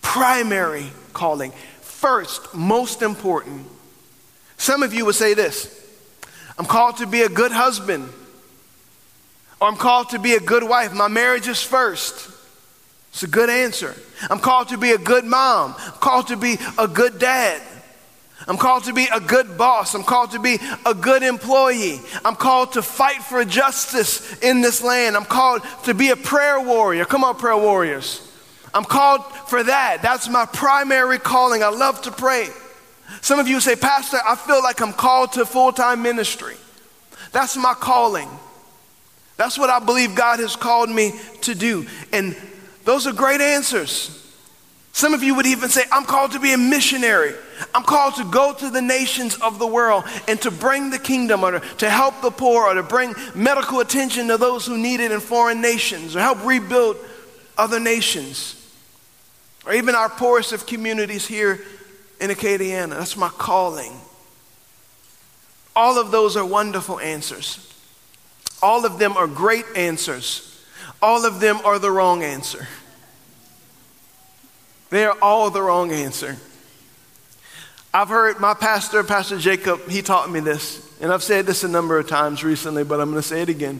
Primary 0.01 0.87
calling. 1.13 1.51
First, 1.81 2.53
most 2.53 3.01
important, 3.01 3.65
some 4.57 4.83
of 4.83 4.93
you 4.93 5.05
would 5.05 5.15
say 5.15 5.33
this 5.33 5.73
I'm 6.57 6.65
called 6.65 6.97
to 6.97 7.07
be 7.07 7.21
a 7.21 7.29
good 7.29 7.51
husband, 7.51 8.09
or 9.61 9.67
I'm 9.67 9.77
called 9.77 10.09
to 10.09 10.19
be 10.19 10.33
a 10.33 10.39
good 10.39 10.63
wife. 10.63 10.93
My 10.93 11.07
marriage 11.07 11.47
is 11.47 11.61
first. 11.61 12.31
It's 13.13 13.23
a 13.23 13.27
good 13.27 13.49
answer. 13.49 13.95
I'm 14.29 14.39
called 14.39 14.69
to 14.69 14.77
be 14.77 14.91
a 14.91 14.97
good 14.97 15.25
mom, 15.25 15.75
I'm 15.77 15.91
called 15.93 16.27
to 16.27 16.37
be 16.37 16.57
a 16.77 16.87
good 16.87 17.19
dad. 17.19 17.61
I'm 18.47 18.57
called 18.57 18.85
to 18.85 18.93
be 18.93 19.07
a 19.13 19.19
good 19.19 19.57
boss. 19.57 19.93
I'm 19.93 20.03
called 20.03 20.31
to 20.31 20.39
be 20.39 20.57
a 20.85 20.93
good 20.93 21.21
employee. 21.21 21.99
I'm 22.23 22.35
called 22.35 22.73
to 22.73 22.81
fight 22.81 23.21
for 23.21 23.43
justice 23.43 24.39
in 24.39 24.61
this 24.61 24.81
land. 24.81 25.17
I'm 25.17 25.25
called 25.25 25.63
to 25.83 25.93
be 25.93 26.11
a 26.11 26.15
prayer 26.15 26.59
warrior. 26.61 27.03
Come 27.03 27.25
on, 27.25 27.35
prayer 27.35 27.57
warriors. 27.57 28.23
I'm 28.73 28.85
called 28.85 29.25
for 29.49 29.63
that. 29.63 30.01
That's 30.01 30.29
my 30.29 30.45
primary 30.45 31.19
calling. 31.19 31.61
I 31.61 31.69
love 31.69 32.01
to 32.03 32.11
pray. 32.11 32.47
Some 33.21 33.39
of 33.39 33.47
you 33.47 33.59
say, 33.59 33.75
Pastor, 33.75 34.17
I 34.25 34.35
feel 34.35 34.63
like 34.63 34.81
I'm 34.81 34.93
called 34.93 35.33
to 35.33 35.45
full 35.45 35.73
time 35.73 36.01
ministry. 36.01 36.55
That's 37.33 37.57
my 37.57 37.73
calling. 37.73 38.29
That's 39.35 39.57
what 39.57 39.69
I 39.69 39.79
believe 39.79 40.15
God 40.15 40.39
has 40.39 40.55
called 40.55 40.89
me 40.89 41.13
to 41.41 41.53
do. 41.53 41.85
And 42.13 42.35
those 42.85 43.07
are 43.07 43.13
great 43.13 43.41
answers. 43.41 44.13
Some 44.93 45.13
of 45.13 45.21
you 45.21 45.35
would 45.35 45.45
even 45.45 45.69
say, 45.69 45.83
I'm 45.91 46.05
called 46.05 46.31
to 46.31 46.39
be 46.39 46.53
a 46.53 46.57
missionary. 46.57 47.33
I'm 47.73 47.83
called 47.83 48.15
to 48.15 48.25
go 48.25 48.53
to 48.53 48.69
the 48.69 48.81
nations 48.81 49.35
of 49.37 49.59
the 49.59 49.67
world 49.67 50.03
and 50.27 50.39
to 50.41 50.51
bring 50.51 50.89
the 50.89 50.99
kingdom 50.99 51.43
or 51.43 51.59
to 51.59 51.89
help 51.89 52.21
the 52.21 52.31
poor 52.31 52.65
or 52.65 52.73
to 52.75 52.83
bring 52.83 53.15
medical 53.33 53.79
attention 53.79 54.27
to 54.27 54.37
those 54.37 54.65
who 54.65 54.77
need 54.77 54.99
it 54.99 55.11
in 55.11 55.19
foreign 55.19 55.61
nations 55.61 56.15
or 56.15 56.19
help 56.19 56.45
rebuild 56.45 56.97
other 57.57 57.79
nations 57.79 58.53
or 59.65 59.73
even 59.73 59.95
our 59.95 60.09
poorest 60.09 60.53
of 60.53 60.65
communities 60.65 61.27
here 61.27 61.59
in 62.21 62.29
Acadiana. 62.29 62.91
That's 62.91 63.17
my 63.17 63.29
calling. 63.29 63.93
All 65.75 65.99
of 65.99 66.11
those 66.11 66.37
are 66.37 66.45
wonderful 66.45 66.99
answers. 66.99 67.63
All 68.61 68.85
of 68.85 68.97
them 68.97 69.15
are 69.17 69.27
great 69.27 69.65
answers. 69.75 70.63
All 71.01 71.25
of 71.25 71.39
them 71.39 71.59
are 71.63 71.77
the 71.77 71.91
wrong 71.91 72.23
answer. 72.23 72.67
They 74.89 75.05
are 75.05 75.17
all 75.21 75.49
the 75.49 75.61
wrong 75.61 75.91
answer. 75.91 76.37
I've 77.97 78.09
heard 78.09 78.39
my 78.39 78.53
pastor, 78.53 79.03
Pastor 79.03 79.39
Jacob, 79.39 79.89
he 79.89 80.03
taught 80.03 80.29
me 80.29 80.39
this, 80.39 80.87
and 81.01 81.11
I've 81.11 81.23
said 81.23 81.47
this 81.47 81.63
a 81.63 81.67
number 81.67 81.97
of 81.97 82.07
times 82.07 82.43
recently, 82.43 82.83
but 82.83 83.01
I'm 83.01 83.09
going 83.09 83.19
to 83.19 83.27
say 83.27 83.41
it 83.41 83.49
again. 83.49 83.79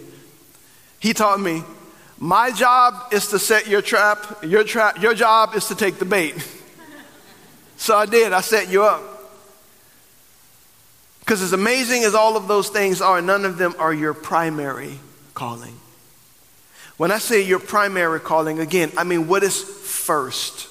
He 0.99 1.13
taught 1.13 1.39
me 1.39 1.63
my 2.17 2.49
job 2.49 3.13
is 3.13 3.27
to 3.27 3.37
set 3.37 3.67
your 3.67 3.83
trap. 3.83 4.43
Your, 4.43 4.63
trap, 4.63 4.99
your 5.03 5.13
job 5.13 5.53
is 5.53 5.67
to 5.67 5.75
take 5.75 5.99
the 5.99 6.05
bait. 6.05 6.33
so 7.77 7.95
I 7.95 8.07
did. 8.07 8.33
I 8.33 8.41
set 8.41 8.71
you 8.71 8.85
up. 8.85 9.03
Because 11.19 11.43
as 11.43 11.53
amazing 11.53 12.03
as 12.03 12.15
all 12.15 12.35
of 12.37 12.47
those 12.47 12.69
things 12.69 13.01
are, 13.01 13.21
none 13.21 13.45
of 13.45 13.59
them 13.59 13.75
are 13.77 13.93
your 13.93 14.15
primary 14.15 14.97
calling. 15.35 15.75
When 16.97 17.11
I 17.11 17.19
say 17.19 17.43
your 17.43 17.59
primary 17.59 18.19
calling, 18.19 18.57
again, 18.57 18.91
I 18.97 19.03
mean 19.03 19.27
what 19.27 19.43
is 19.43 19.61
first? 19.61 20.69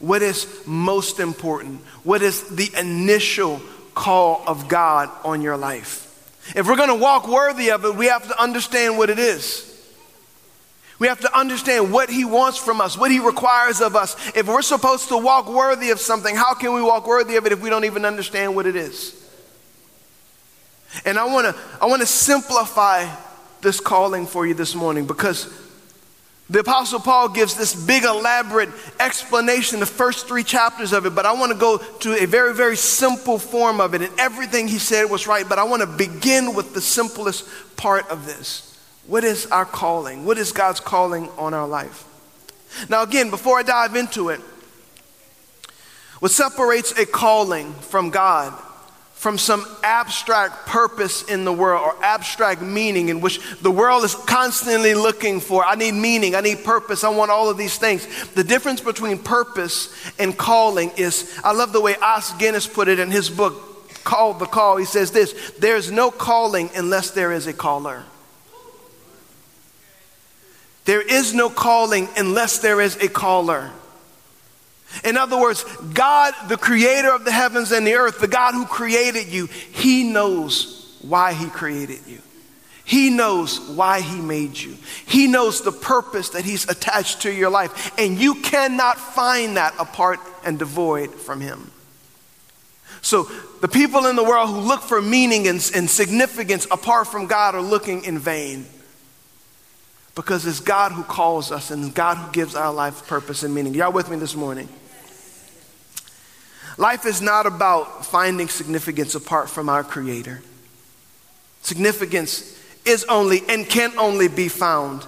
What 0.00 0.22
is 0.22 0.46
most 0.66 1.20
important? 1.20 1.80
What 2.02 2.22
is 2.22 2.42
the 2.48 2.70
initial 2.78 3.60
call 3.94 4.42
of 4.46 4.66
God 4.68 5.10
on 5.24 5.42
your 5.42 5.56
life? 5.56 6.06
If 6.56 6.66
we're 6.66 6.76
going 6.76 6.88
to 6.88 6.94
walk 6.94 7.28
worthy 7.28 7.70
of 7.70 7.84
it, 7.84 7.94
we 7.94 8.06
have 8.06 8.26
to 8.26 8.42
understand 8.42 8.98
what 8.98 9.10
it 9.10 9.18
is. 9.18 9.66
We 10.98 11.06
have 11.08 11.20
to 11.20 11.38
understand 11.38 11.92
what 11.92 12.10
He 12.10 12.24
wants 12.24 12.58
from 12.58 12.80
us, 12.80 12.96
what 12.96 13.10
He 13.10 13.20
requires 13.20 13.80
of 13.80 13.94
us. 13.94 14.16
If 14.34 14.48
we're 14.48 14.62
supposed 14.62 15.08
to 15.08 15.18
walk 15.18 15.48
worthy 15.48 15.90
of 15.90 16.00
something, 16.00 16.34
how 16.34 16.54
can 16.54 16.74
we 16.74 16.82
walk 16.82 17.06
worthy 17.06 17.36
of 17.36 17.46
it 17.46 17.52
if 17.52 17.60
we 17.60 17.70
don't 17.70 17.84
even 17.84 18.04
understand 18.04 18.54
what 18.54 18.66
it 18.66 18.76
is? 18.76 19.16
And 21.04 21.18
I 21.18 21.24
want 21.24 21.54
to 21.54 21.62
I 21.80 21.86
want 21.86 22.00
to 22.00 22.06
simplify 22.06 23.06
this 23.60 23.80
calling 23.80 24.26
for 24.26 24.46
you 24.46 24.54
this 24.54 24.74
morning 24.74 25.06
because 25.06 25.46
the 26.50 26.58
Apostle 26.58 26.98
Paul 26.98 27.28
gives 27.28 27.54
this 27.54 27.74
big, 27.74 28.02
elaborate 28.02 28.70
explanation, 28.98 29.78
the 29.78 29.86
first 29.86 30.26
three 30.26 30.42
chapters 30.42 30.92
of 30.92 31.06
it, 31.06 31.14
but 31.14 31.24
I 31.24 31.32
want 31.32 31.52
to 31.52 31.58
go 31.58 31.78
to 31.78 32.20
a 32.20 32.26
very, 32.26 32.52
very 32.52 32.76
simple 32.76 33.38
form 33.38 33.80
of 33.80 33.94
it. 33.94 34.02
And 34.02 34.18
everything 34.18 34.66
he 34.66 34.80
said 34.80 35.04
was 35.04 35.28
right, 35.28 35.48
but 35.48 35.60
I 35.60 35.64
want 35.64 35.82
to 35.82 35.86
begin 35.86 36.52
with 36.54 36.74
the 36.74 36.80
simplest 36.80 37.46
part 37.76 38.10
of 38.10 38.26
this. 38.26 38.76
What 39.06 39.22
is 39.22 39.46
our 39.46 39.64
calling? 39.64 40.26
What 40.26 40.38
is 40.38 40.50
God's 40.50 40.80
calling 40.80 41.28
on 41.38 41.54
our 41.54 41.68
life? 41.68 42.04
Now, 42.88 43.04
again, 43.04 43.30
before 43.30 43.60
I 43.60 43.62
dive 43.62 43.94
into 43.94 44.30
it, 44.30 44.40
what 46.18 46.32
separates 46.32 46.98
a 46.98 47.06
calling 47.06 47.72
from 47.74 48.10
God 48.10 48.60
from 49.20 49.36
some 49.36 49.66
abstract 49.82 50.66
purpose 50.66 51.22
in 51.24 51.44
the 51.44 51.52
world 51.52 51.82
or 51.84 52.02
abstract 52.02 52.62
meaning 52.62 53.10
in 53.10 53.20
which 53.20 53.38
the 53.60 53.70
world 53.70 54.02
is 54.02 54.14
constantly 54.14 54.94
looking 54.94 55.40
for. 55.40 55.62
I 55.62 55.74
need 55.74 55.92
meaning, 55.92 56.34
I 56.34 56.40
need 56.40 56.64
purpose, 56.64 57.04
I 57.04 57.10
want 57.10 57.30
all 57.30 57.50
of 57.50 57.58
these 57.58 57.76
things. 57.76 58.06
The 58.30 58.42
difference 58.42 58.80
between 58.80 59.18
purpose 59.18 59.94
and 60.18 60.34
calling 60.34 60.90
is, 60.96 61.38
I 61.44 61.52
love 61.52 61.74
the 61.74 61.82
way 61.82 61.96
Os 61.96 62.32
Guinness 62.38 62.66
put 62.66 62.88
it 62.88 62.98
in 62.98 63.10
his 63.10 63.28
book, 63.28 64.04
Called 64.04 64.38
the 64.38 64.46
Call. 64.46 64.78
He 64.78 64.86
says 64.86 65.10
this 65.10 65.52
there's 65.58 65.90
no 65.90 66.10
calling 66.10 66.70
unless 66.74 67.10
there 67.10 67.30
is 67.30 67.46
a 67.46 67.52
caller. 67.52 68.04
There 70.86 71.02
is 71.02 71.34
no 71.34 71.50
calling 71.50 72.08
unless 72.16 72.60
there 72.60 72.80
is 72.80 72.96
a 72.96 73.08
caller. 73.10 73.70
In 75.04 75.16
other 75.16 75.38
words, 75.38 75.64
God, 75.94 76.34
the 76.48 76.56
creator 76.56 77.12
of 77.12 77.24
the 77.24 77.32
heavens 77.32 77.72
and 77.72 77.86
the 77.86 77.94
earth, 77.94 78.20
the 78.20 78.28
God 78.28 78.54
who 78.54 78.66
created 78.66 79.28
you, 79.28 79.46
he 79.46 80.04
knows 80.04 80.96
why 81.02 81.32
he 81.32 81.46
created 81.48 82.00
you. 82.06 82.20
He 82.84 83.08
knows 83.08 83.60
why 83.60 84.00
he 84.00 84.20
made 84.20 84.58
you. 84.58 84.76
He 85.06 85.28
knows 85.28 85.62
the 85.62 85.70
purpose 85.70 86.30
that 86.30 86.44
he's 86.44 86.68
attached 86.68 87.22
to 87.22 87.32
your 87.32 87.48
life. 87.48 87.96
And 87.98 88.18
you 88.18 88.34
cannot 88.34 88.98
find 88.98 89.56
that 89.56 89.74
apart 89.78 90.18
and 90.44 90.58
devoid 90.58 91.14
from 91.14 91.40
him. 91.40 91.70
So 93.00 93.30
the 93.60 93.68
people 93.68 94.06
in 94.06 94.16
the 94.16 94.24
world 94.24 94.48
who 94.48 94.58
look 94.58 94.82
for 94.82 95.00
meaning 95.00 95.46
and, 95.46 95.70
and 95.74 95.88
significance 95.88 96.66
apart 96.70 97.06
from 97.06 97.26
God 97.26 97.54
are 97.54 97.62
looking 97.62 98.04
in 98.04 98.18
vain 98.18 98.66
because 100.14 100.44
it's 100.44 100.60
God 100.60 100.92
who 100.92 101.04
calls 101.04 101.52
us 101.52 101.70
and 101.70 101.94
God 101.94 102.16
who 102.16 102.32
gives 102.32 102.54
our 102.54 102.72
life 102.72 103.06
purpose 103.06 103.42
and 103.42 103.54
meaning. 103.54 103.72
Y'all 103.72 103.92
with 103.92 104.10
me 104.10 104.16
this 104.16 104.34
morning? 104.34 104.68
Life 106.78 107.06
is 107.06 107.20
not 107.20 107.46
about 107.46 108.06
finding 108.06 108.48
significance 108.48 109.14
apart 109.14 109.50
from 109.50 109.68
our 109.68 109.84
Creator. 109.84 110.42
Significance 111.62 112.58
is 112.84 113.04
only 113.04 113.42
and 113.48 113.68
can 113.68 113.98
only 113.98 114.28
be 114.28 114.48
found 114.48 115.04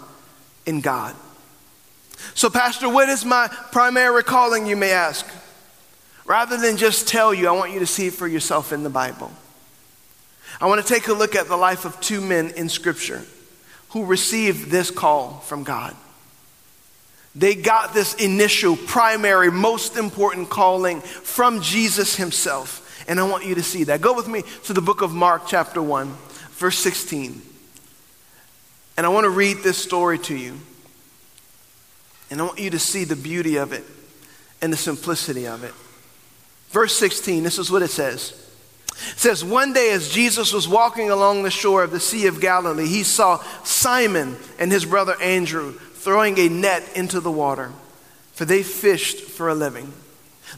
in 0.67 0.81
God. 0.81 1.15
So, 2.35 2.51
Pastor, 2.51 2.89
what 2.89 3.09
is 3.09 3.25
my 3.25 3.49
primary 3.73 4.23
calling, 4.23 4.67
you 4.67 4.77
may 4.77 4.93
ask? 4.93 5.27
Rather 6.25 6.57
than 6.57 6.77
just 6.77 7.09
tell 7.09 7.35
you, 7.35 7.49
I 7.49 7.53
want 7.53 7.73
you 7.73 7.81
to 7.81 7.87
see 7.87 8.07
it 8.07 8.15
for 8.15 8.29
yourself 8.29 8.73
in 8.73 8.83
the 8.83 8.91
Bible. 8.91 9.31
I 10.61 10.67
want 10.67 10.85
to 10.85 10.87
take 10.87 11.09
a 11.09 11.13
look 11.13 11.35
at 11.35 11.49
the 11.49 11.57
life 11.57 11.85
of 11.85 12.01
two 12.01 12.21
men 12.21 12.51
in 12.51 12.69
Scripture 12.69 13.23
who 13.91 14.05
received 14.05 14.71
this 14.71 14.91
call 14.91 15.41
from 15.41 15.65
God. 15.65 15.97
They 17.35 17.55
got 17.55 17.95
this 17.95 18.15
initial, 18.15 18.77
primary, 18.77 19.51
most 19.51 19.97
important 19.97 20.51
calling 20.51 21.01
from 21.01 21.63
Jesus 21.63 22.17
himself. 22.17 23.05
And 23.09 23.19
I 23.19 23.25
want 23.25 23.47
you 23.47 23.55
to 23.55 23.63
see 23.63 23.85
that. 23.85 24.01
Go 24.01 24.15
with 24.15 24.29
me 24.29 24.45
to 24.65 24.73
the 24.73 24.83
book 24.83 25.03
of 25.03 25.13
Mark, 25.13 25.45
chapter 25.47 25.83
1, 25.83 26.15
verse 26.53 26.79
16. 26.79 27.41
And 28.97 29.07
I 29.07 29.09
want 29.09 29.25
to 29.25 29.31
read 29.31 29.59
this 29.59 29.79
story 29.79 30.19
to 30.21 30.37
you. 30.37 30.59
And 32.31 32.41
I 32.41 32.45
want 32.45 32.59
you 32.59 32.71
to 32.71 32.79
see 32.79 33.05
the 33.05 33.17
beauty 33.17 33.57
of 33.57 33.73
it 33.73 33.85
and 34.61 34.73
the 34.73 34.77
simplicity 34.77 35.47
of 35.47 35.65
it. 35.65 35.75
Verse 36.71 36.97
16, 36.97 37.43
this 37.43 37.59
is 37.59 37.71
what 37.71 37.83
it 37.83 37.89
says. 37.89 38.39
It 38.89 39.19
says, 39.19 39.45
One 39.45 39.73
day 39.73 39.93
as 39.93 40.11
Jesus 40.11 40.53
was 40.53 40.69
walking 40.69 41.11
along 41.11 41.43
the 41.43 41.51
shore 41.51 41.83
of 41.83 41.91
the 41.91 42.01
Sea 42.01 42.27
of 42.27 42.41
Galilee, 42.41 42.87
he 42.87 43.03
saw 43.03 43.39
Simon 43.65 44.37
and 44.59 44.71
his 44.71 44.85
brother 44.85 45.21
Andrew 45.21 45.79
throwing 46.03 46.39
a 46.39 46.49
net 46.49 46.83
into 46.97 47.21
the 47.21 47.31
water, 47.31 47.71
for 48.33 48.45
they 48.45 48.63
fished 48.63 49.21
for 49.21 49.49
a 49.49 49.55
living. 49.55 49.93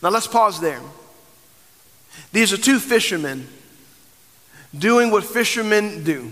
Now 0.02 0.08
let's 0.08 0.26
pause 0.26 0.60
there. 0.60 0.80
These 2.32 2.52
are 2.52 2.56
two 2.56 2.78
fishermen 2.78 3.46
doing 4.76 5.10
what 5.10 5.24
fishermen 5.24 6.02
do. 6.02 6.30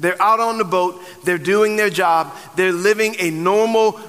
They're 0.00 0.20
out 0.20 0.40
on 0.40 0.58
the 0.58 0.64
boat, 0.64 1.00
they're 1.24 1.38
doing 1.38 1.76
their 1.76 1.90
job, 1.90 2.34
they're 2.56 2.72
living 2.72 3.16
a 3.18 3.30
normal, 3.30 4.00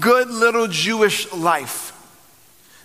good 0.00 0.28
little 0.28 0.66
Jewish 0.66 1.32
life. 1.32 1.85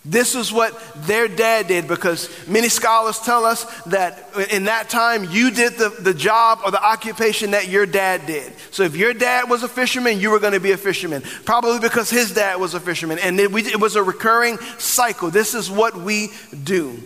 This 0.04 0.34
is 0.34 0.52
what 0.52 0.74
their 1.06 1.28
dad 1.28 1.68
did 1.68 1.88
because 1.88 2.28
many 2.48 2.70
scholars 2.70 3.20
tell 3.20 3.46
us 3.46 3.66
that 3.84 4.30
in 4.50 4.64
that 4.64 4.90
time 4.90 5.26
you 5.30 5.52
did 5.52 5.74
the, 5.74 5.90
the 5.90 6.14
job 6.14 6.62
or 6.66 6.72
the 6.72 6.84
occupation 6.84 7.52
that 7.52 7.68
your 7.68 7.86
dad 7.86 8.26
did. 8.26 8.52
So 8.72 8.82
if 8.82 8.96
your 8.96 9.14
dad 9.14 9.48
was 9.48 9.62
a 9.62 9.68
fisherman, 9.68 10.20
you 10.20 10.32
were 10.32 10.40
going 10.40 10.54
to 10.54 10.60
be 10.60 10.72
a 10.72 10.78
fisherman. 10.78 11.22
Probably 11.46 11.80
because 11.80 12.10
his 12.10 12.34
dad 12.34 12.60
was 12.60 12.74
a 12.74 12.80
fisherman. 12.80 13.20
And 13.20 13.40
it, 13.40 13.52
we, 13.52 13.62
it 13.62 13.80
was 13.80 13.96
a 13.96 14.02
recurring 14.02 14.58
cycle. 14.80 15.30
This 15.30 15.54
is 15.54 15.70
what 15.70 15.96
we 15.96 16.30
do. 16.64 17.00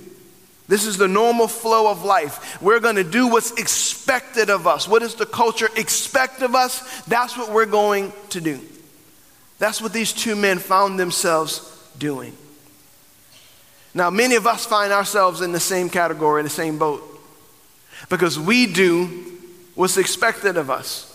This 0.70 0.86
is 0.86 0.98
the 0.98 1.10
normal 1.10 1.50
flow 1.50 1.92
of 1.92 2.06
life. 2.06 2.62
We're 2.62 2.80
going 2.80 2.96
to 2.96 3.04
do 3.04 3.28
what's 3.28 3.52
expected 3.52 4.50
of 4.50 4.68
us. 4.68 4.88
What 4.88 5.00
does 5.00 5.16
the 5.16 5.25
culture 5.25 5.68
expect 5.75 6.42
of 6.42 6.56
us? 6.56 7.04
That's 7.04 7.38
what 7.38 7.52
we're 7.52 7.66
going 7.66 8.14
to 8.30 8.40
do. 8.40 8.62
That's 9.60 9.82
what 9.82 9.92
these 9.92 10.14
two 10.14 10.36
men 10.38 10.60
found 10.60 10.98
themselves 10.98 11.72
doing. 12.00 12.36
Now, 13.96 14.10
many 14.10 14.36
of 14.36 14.46
us 14.46 14.66
find 14.66 14.92
ourselves 14.92 15.40
in 15.40 15.54
the 15.54 15.60
same 15.60 15.90
category, 15.90 16.44
the 16.44 16.50
same 16.50 16.78
boat, 16.78 17.02
because 18.10 18.38
we 18.38 18.68
do 18.68 19.08
what's 19.74 19.96
expected 19.96 20.58
of 20.58 20.70
us. 20.70 21.12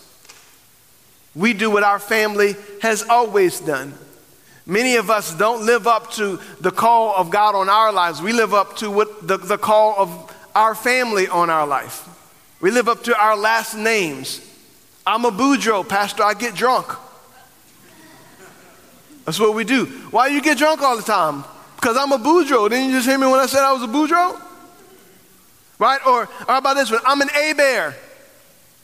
We 1.34 1.52
do 1.52 1.70
what 1.70 1.82
our 1.82 1.98
family 1.98 2.56
has 2.80 3.02
always 3.02 3.60
done. 3.60 3.92
Many 4.64 4.96
of 4.96 5.10
us 5.10 5.34
don't 5.34 5.66
live 5.66 5.86
up 5.86 6.10
to 6.12 6.40
the 6.62 6.70
call 6.70 7.14
of 7.14 7.28
God 7.28 7.54
on 7.54 7.68
our 7.68 7.92
lives. 7.92 8.22
We 8.22 8.32
live 8.32 8.54
up 8.54 8.76
to 8.78 8.90
what 8.90 9.28
the, 9.28 9.36
the 9.36 9.58
call 9.58 9.96
of 9.98 10.36
our 10.54 10.74
family 10.74 11.28
on 11.28 11.50
our 11.50 11.66
life. 11.66 12.08
We 12.62 12.70
live 12.70 12.88
up 12.88 13.04
to 13.04 13.16
our 13.16 13.36
last 13.36 13.74
names. 13.74 14.40
I'm 15.06 15.26
a 15.26 15.30
Boudreaux, 15.30 15.86
Pastor, 15.86 16.22
I 16.22 16.32
get 16.32 16.54
drunk. 16.54 16.86
That's 19.26 19.38
what 19.38 19.54
we 19.54 19.64
do. 19.64 19.84
Why 20.10 20.28
do 20.30 20.34
you 20.34 20.40
get 20.40 20.56
drunk 20.56 20.80
all 20.80 20.96
the 20.96 21.02
time? 21.02 21.44
Because 21.80 21.96
I'm 21.96 22.12
a 22.12 22.18
Boudreaux. 22.18 22.68
Didn't 22.68 22.90
you 22.90 22.96
just 22.96 23.08
hear 23.08 23.16
me 23.18 23.26
when 23.26 23.40
I 23.40 23.46
said 23.46 23.62
I 23.62 23.72
was 23.72 23.82
a 23.82 23.86
Boudreaux? 23.86 24.38
Right? 25.78 26.06
Or, 26.06 26.26
how 26.46 26.58
about 26.58 26.74
this 26.74 26.90
one? 26.90 27.00
I'm 27.06 27.22
an 27.22 27.28
Hebert. 27.28 27.94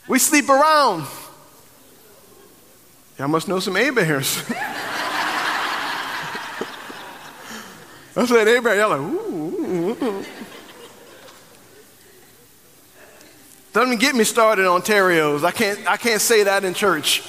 We 0.08 0.18
sleep 0.18 0.48
around. 0.48 1.06
Y'all 3.18 3.28
must 3.28 3.48
know 3.48 3.60
some 3.60 3.74
Heberts. 3.74 4.50
I 8.16 8.24
said 8.24 8.46
Hebert. 8.46 8.78
Y'all 8.78 8.88
like, 8.88 9.00
ooh, 9.00 10.24
Doesn't 13.74 14.00
get 14.00 14.14
me 14.14 14.24
started 14.24 14.66
on. 14.66 14.80
I 14.80 15.50
can't, 15.50 15.86
I 15.86 15.98
can't 15.98 16.22
say 16.22 16.44
that 16.44 16.64
in 16.64 16.72
church. 16.72 17.22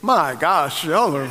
My 0.00 0.36
gosh, 0.38 0.84
y'all 0.84 1.16
are. 1.16 1.28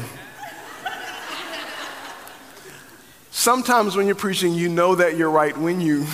Sometimes 3.31 3.95
when 3.95 4.07
you're 4.07 4.15
preaching, 4.15 4.53
you 4.53 4.67
know 4.67 4.93
that 4.95 5.15
you're 5.15 5.31
right 5.31 5.57
when 5.57 5.79
you. 5.79 6.05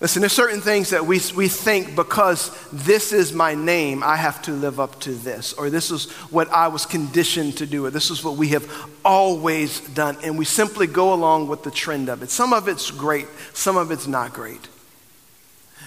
Listen, 0.00 0.20
there's 0.20 0.32
certain 0.32 0.60
things 0.60 0.90
that 0.90 1.06
we, 1.06 1.20
we 1.36 1.46
think 1.46 1.94
because 1.94 2.50
this 2.72 3.12
is 3.12 3.32
my 3.32 3.54
name, 3.54 4.02
I 4.02 4.16
have 4.16 4.42
to 4.42 4.50
live 4.50 4.80
up 4.80 4.98
to 5.02 5.12
this, 5.12 5.52
or 5.52 5.70
this 5.70 5.92
is 5.92 6.10
what 6.32 6.50
I 6.50 6.66
was 6.66 6.84
conditioned 6.84 7.58
to 7.58 7.66
do, 7.66 7.86
or 7.86 7.90
this 7.90 8.10
is 8.10 8.24
what 8.24 8.36
we 8.36 8.48
have 8.48 8.68
always 9.04 9.78
done, 9.90 10.16
and 10.24 10.36
we 10.36 10.44
simply 10.44 10.88
go 10.88 11.14
along 11.14 11.46
with 11.46 11.62
the 11.62 11.70
trend 11.70 12.08
of 12.08 12.24
it. 12.24 12.30
Some 12.30 12.52
of 12.52 12.66
it's 12.66 12.90
great, 12.90 13.28
some 13.54 13.76
of 13.76 13.92
it's 13.92 14.08
not 14.08 14.32
great. 14.32 14.68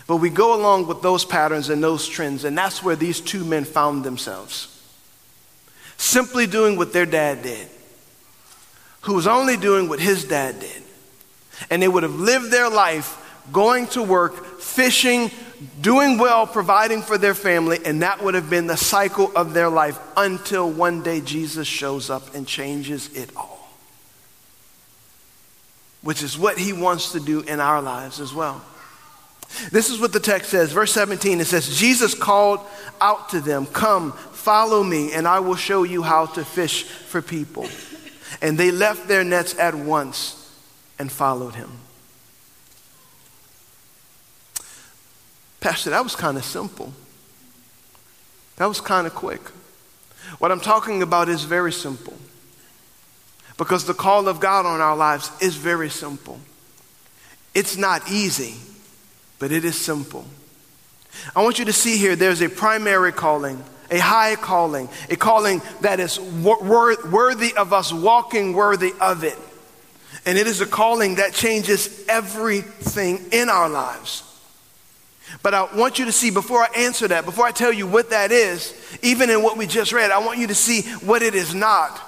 But 0.08 0.18
we 0.18 0.30
go 0.30 0.56
along 0.56 0.88
with 0.88 1.02
those 1.02 1.26
patterns 1.26 1.68
and 1.68 1.84
those 1.84 2.08
trends, 2.08 2.46
and 2.46 2.58
that's 2.58 2.82
where 2.82 2.96
these 2.96 3.20
two 3.20 3.44
men 3.44 3.66
found 3.66 4.06
themselves. 4.06 4.72
Simply 5.98 6.48
doing 6.48 6.78
what 6.78 6.94
their 6.94 7.06
dad 7.06 7.44
did 7.44 7.68
who 9.06 9.14
was 9.14 9.28
only 9.28 9.56
doing 9.56 9.88
what 9.88 10.00
his 10.00 10.26
dad 10.26 10.60
did. 10.60 10.84
And 11.70 11.82
they 11.82 11.88
would 11.88 12.04
have 12.04 12.16
lived 12.16 12.52
their 12.52 12.70
life 12.70 13.22
going 13.52 13.88
to 13.88 14.02
work, 14.02 14.60
fishing, 14.60 15.30
doing 15.80 16.18
well, 16.18 16.48
providing 16.48 17.02
for 17.02 17.18
their 17.18 17.36
family, 17.36 17.80
and 17.86 18.02
that 18.02 18.24
would 18.24 18.34
have 18.34 18.50
been 18.50 18.68
the 18.68 18.76
cycle 18.76 19.32
of 19.36 19.54
their 19.54 19.70
life 19.70 20.00
until 20.18 20.70
one 20.70 21.04
day 21.04 21.22
Jesus 21.22 21.68
shows 21.68 22.10
up 22.10 22.34
and 22.34 22.48
changes 22.48 23.16
it 23.16 23.30
all. 23.36 23.70
Which 26.02 26.24
is 26.24 26.38
what 26.38 26.58
he 26.58 26.74
wants 26.74 27.12
to 27.14 27.20
do 27.20 27.42
in 27.42 27.60
our 27.60 27.82
lives 27.82 28.20
as 28.20 28.34
well. 28.34 28.64
This 29.72 29.92
is 29.92 30.00
what 30.00 30.12
the 30.12 30.20
text 30.20 30.50
says. 30.50 30.72
Verse 30.72 30.92
17 30.92 31.40
it 31.40 31.46
says, 31.46 31.78
Jesus 31.78 32.16
called 32.16 32.62
out 33.00 33.30
to 33.30 33.40
them, 33.40 33.68
Come, 33.68 34.12
follow 34.12 34.84
me, 34.84 35.14
and 35.14 35.28
I 35.28 35.40
will 35.40 35.56
show 35.56 35.84
you 35.84 36.02
how 36.02 36.26
to 36.26 36.44
fish 36.44 36.84
for 36.84 37.22
people. 37.22 37.68
And 38.42 38.58
they 38.58 38.72
left 38.72 39.08
their 39.08 39.24
nets 39.24 39.58
at 39.58 39.76
once 39.76 40.52
and 41.00 41.12
followed 41.12 41.56
him. 41.56 41.72
Pastor, 45.60 45.90
that 45.90 46.04
was 46.04 46.16
kind 46.16 46.38
of 46.38 46.46
simple. 46.46 46.94
That 48.58 48.68
was 48.68 48.80
kind 48.80 49.08
of 49.08 49.16
quick. 49.16 49.42
What 50.40 50.52
I'm 50.52 50.60
talking 50.60 51.02
about 51.02 51.30
is 51.30 51.44
very 51.44 51.72
simple. 51.72 52.14
Because 53.58 53.86
the 53.86 53.94
call 53.94 54.28
of 54.28 54.40
God 54.40 54.66
on 54.66 54.82
our 54.82 54.96
lives 54.96 55.32
is 55.42 55.56
very 55.56 55.90
simple. 55.90 56.40
It's 57.54 57.78
not 57.78 58.12
easy, 58.12 58.56
but 59.40 59.52
it 59.52 59.64
is 59.64 59.80
simple. 59.80 60.26
I 61.36 61.42
want 61.42 61.60
you 61.60 61.66
to 61.66 61.74
see 61.74 61.98
here 61.98 62.16
there's 62.16 62.42
a 62.42 62.50
primary 62.50 63.12
calling 63.12 63.64
a 63.92 64.00
high 64.00 64.36
calling, 64.36 64.90
a 65.10 65.16
calling 65.16 65.62
that 65.82 66.00
is 66.00 66.20
wor- 66.20 66.98
worthy 67.10 67.54
of 67.54 67.74
us 67.74 67.94
walking 67.94 68.54
worthy 68.54 68.94
of 69.00 69.24
it. 69.24 69.38
And 70.26 70.38
it 70.38 70.48
is 70.48 70.62
a 70.62 70.66
calling 70.66 71.16
that 71.16 71.34
changes 71.34 72.06
everything 72.08 73.26
in 73.32 73.50
our 73.50 73.70
lives. 73.70 74.24
But 75.44 75.54
I 75.54 75.76
want 75.76 76.00
you 76.00 76.06
to 76.06 76.12
see, 76.12 76.32
before 76.32 76.64
I 76.64 76.70
answer 76.78 77.08
that, 77.10 77.26
before 77.26 77.46
I 77.46 77.52
tell 77.52 77.74
you 77.74 77.86
what 77.88 78.10
that 78.12 78.32
is, 78.32 78.74
even 79.04 79.30
in 79.30 79.44
what 79.44 79.58
we 79.58 79.68
just 79.68 79.92
read, 79.92 80.12
I 80.12 80.20
want 80.20 80.40
you 80.40 80.48
to 80.48 80.56
see 80.56 80.82
what 81.06 81.22
it 81.22 81.36
is 81.36 81.54
not. 81.54 82.02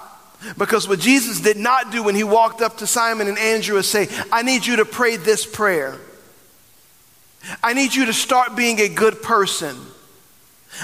Because 0.58 0.88
what 0.88 1.00
Jesus 1.00 1.42
did 1.42 1.58
not 1.58 1.92
do 1.92 2.04
when 2.04 2.16
he 2.16 2.24
walked 2.24 2.62
up 2.62 2.78
to 2.78 2.88
Simon 2.88 3.28
and 3.28 3.38
Andrew 3.38 3.78
is 3.78 3.88
say, 3.88 4.08
I 4.32 4.44
need 4.44 4.66
you 4.66 4.78
to 4.78 4.86
pray 4.86 5.18
this 5.18 5.46
prayer. 5.46 5.98
I 7.64 7.74
need 7.74 7.96
you 7.96 8.06
to 8.06 8.14
start 8.14 8.56
being 8.56 8.80
a 8.80 8.88
good 8.88 9.22
person. 9.22 9.78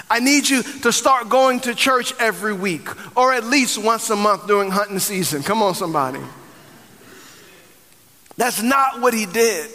I 0.09 0.19
need 0.19 0.49
you 0.49 0.63
to 0.63 0.91
start 0.91 1.29
going 1.29 1.59
to 1.61 1.75
church 1.75 2.13
every 2.19 2.53
week 2.53 2.87
or 3.17 3.33
at 3.33 3.43
least 3.43 3.77
once 3.77 4.09
a 4.09 4.15
month 4.15 4.47
during 4.47 4.71
hunting 4.71 4.99
season. 4.99 5.43
Come 5.43 5.61
on, 5.61 5.75
somebody. 5.75 6.21
That's 8.37 8.61
not 8.61 9.01
what 9.01 9.13
he 9.13 9.25
did. 9.25 9.69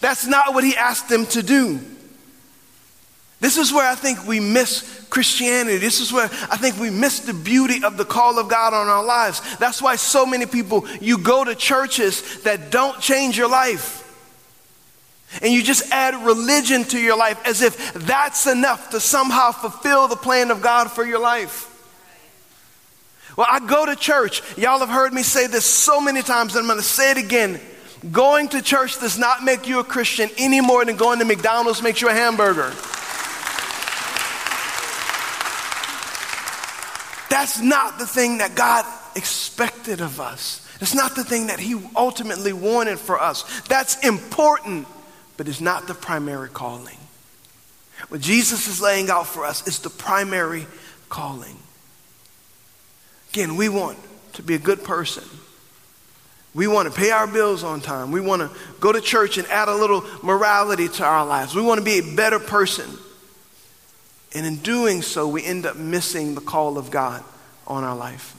That's 0.00 0.26
not 0.26 0.54
what 0.54 0.64
he 0.64 0.76
asked 0.76 1.08
them 1.08 1.26
to 1.26 1.42
do. 1.42 1.80
This 3.40 3.56
is 3.56 3.72
where 3.72 3.90
I 3.90 3.94
think 3.94 4.26
we 4.26 4.38
miss 4.38 5.06
Christianity. 5.08 5.78
This 5.78 6.00
is 6.00 6.12
where 6.12 6.24
I 6.24 6.56
think 6.56 6.78
we 6.78 6.90
miss 6.90 7.20
the 7.20 7.32
beauty 7.32 7.82
of 7.84 7.96
the 7.96 8.04
call 8.04 8.38
of 8.38 8.48
God 8.48 8.74
on 8.74 8.88
our 8.88 9.04
lives. 9.04 9.40
That's 9.56 9.80
why 9.80 9.96
so 9.96 10.26
many 10.26 10.44
people, 10.46 10.86
you 11.00 11.18
go 11.18 11.44
to 11.44 11.54
churches 11.54 12.42
that 12.42 12.70
don't 12.70 13.00
change 13.00 13.38
your 13.38 13.48
life. 13.48 14.06
And 15.42 15.52
you 15.52 15.62
just 15.62 15.90
add 15.92 16.14
religion 16.26 16.84
to 16.84 16.98
your 16.98 17.16
life 17.16 17.40
as 17.46 17.62
if 17.62 17.94
that's 17.94 18.46
enough 18.46 18.90
to 18.90 19.00
somehow 19.00 19.52
fulfill 19.52 20.08
the 20.08 20.16
plan 20.16 20.50
of 20.50 20.60
God 20.60 20.90
for 20.90 21.04
your 21.04 21.20
life. 21.20 21.68
Well, 23.36 23.46
I 23.48 23.60
go 23.60 23.86
to 23.86 23.94
church. 23.94 24.42
Y'all 24.58 24.80
have 24.80 24.88
heard 24.88 25.12
me 25.12 25.22
say 25.22 25.46
this 25.46 25.64
so 25.64 26.00
many 26.00 26.22
times, 26.22 26.54
and 26.56 26.62
I'm 26.62 26.66
going 26.66 26.78
to 26.78 26.84
say 26.84 27.12
it 27.12 27.16
again. 27.16 27.60
Going 28.10 28.48
to 28.48 28.62
church 28.62 28.98
does 28.98 29.18
not 29.18 29.44
make 29.44 29.68
you 29.68 29.78
a 29.78 29.84
Christian 29.84 30.30
any 30.36 30.60
more 30.60 30.84
than 30.84 30.96
going 30.96 31.20
to 31.20 31.24
McDonald's 31.24 31.82
makes 31.82 32.00
you 32.00 32.08
a 32.08 32.12
hamburger. 32.12 32.72
That's 37.30 37.60
not 37.60 37.98
the 37.98 38.06
thing 38.06 38.38
that 38.38 38.54
God 38.56 38.84
expected 39.14 40.00
of 40.00 40.20
us. 40.20 40.66
It's 40.80 40.94
not 40.94 41.14
the 41.14 41.24
thing 41.24 41.46
that 41.46 41.60
He 41.60 41.80
ultimately 41.94 42.52
wanted 42.52 42.98
for 42.98 43.20
us. 43.20 43.44
That's 43.68 44.04
important 44.04 44.88
but 45.40 45.48
it's 45.48 45.62
not 45.62 45.86
the 45.86 45.94
primary 45.94 46.50
calling. 46.50 46.98
What 48.10 48.20
Jesus 48.20 48.68
is 48.68 48.78
laying 48.78 49.08
out 49.08 49.26
for 49.26 49.46
us 49.46 49.66
is 49.66 49.78
the 49.78 49.88
primary 49.88 50.66
calling. 51.08 51.56
Again, 53.30 53.56
we 53.56 53.70
want 53.70 53.96
to 54.34 54.42
be 54.42 54.54
a 54.54 54.58
good 54.58 54.84
person. 54.84 55.24
We 56.52 56.66
want 56.66 56.92
to 56.92 56.94
pay 56.94 57.10
our 57.10 57.26
bills 57.26 57.64
on 57.64 57.80
time. 57.80 58.12
We 58.12 58.20
want 58.20 58.42
to 58.42 58.50
go 58.80 58.92
to 58.92 59.00
church 59.00 59.38
and 59.38 59.48
add 59.48 59.68
a 59.68 59.74
little 59.74 60.04
morality 60.22 60.88
to 60.88 61.04
our 61.04 61.24
lives. 61.24 61.54
We 61.54 61.62
want 61.62 61.78
to 61.78 61.84
be 61.86 62.00
a 62.00 62.14
better 62.16 62.38
person. 62.38 62.90
And 64.34 64.44
in 64.44 64.56
doing 64.56 65.00
so, 65.00 65.26
we 65.26 65.42
end 65.42 65.64
up 65.64 65.74
missing 65.74 66.34
the 66.34 66.42
call 66.42 66.76
of 66.76 66.90
God 66.90 67.24
on 67.66 67.82
our 67.82 67.96
life. 67.96 68.36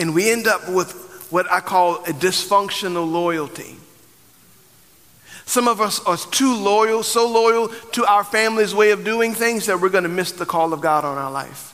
And 0.00 0.16
we 0.16 0.32
end 0.32 0.48
up 0.48 0.68
with 0.68 1.28
what 1.30 1.48
I 1.48 1.60
call 1.60 2.02
a 2.06 2.12
dysfunctional 2.12 3.08
loyalty. 3.08 3.76
Some 5.46 5.68
of 5.68 5.80
us 5.80 6.00
are 6.00 6.16
too 6.16 6.54
loyal, 6.54 7.04
so 7.04 7.30
loyal 7.30 7.68
to 7.92 8.04
our 8.04 8.24
family's 8.24 8.74
way 8.74 8.90
of 8.90 9.04
doing 9.04 9.32
things 9.32 9.66
that 9.66 9.80
we're 9.80 9.88
going 9.88 10.04
to 10.04 10.10
miss 10.10 10.32
the 10.32 10.44
call 10.44 10.72
of 10.72 10.80
God 10.80 11.04
on 11.04 11.16
our 11.16 11.30
life. 11.30 11.72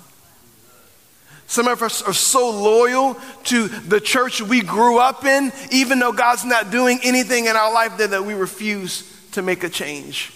Some 1.47 1.69
of 1.69 1.83
us 1.83 2.03
are 2.03 2.15
so 2.15 2.51
loyal 2.51 3.19
to 3.45 3.69
the 3.69 4.01
church 4.01 4.41
we 4.41 4.63
grew 4.63 4.99
up 4.99 5.25
in, 5.25 5.53
even 5.71 5.99
though 5.99 6.13
God's 6.13 6.45
not 6.45 6.71
doing 6.71 7.01
anything 7.03 7.47
in 7.47 7.57
our 7.57 7.73
life 7.73 7.97
there, 7.97 8.09
that 8.09 8.25
we 8.25 8.35
refuse 8.35 9.11
to 9.33 9.43
make 9.43 9.65
a 9.65 9.69
change. 9.69 10.33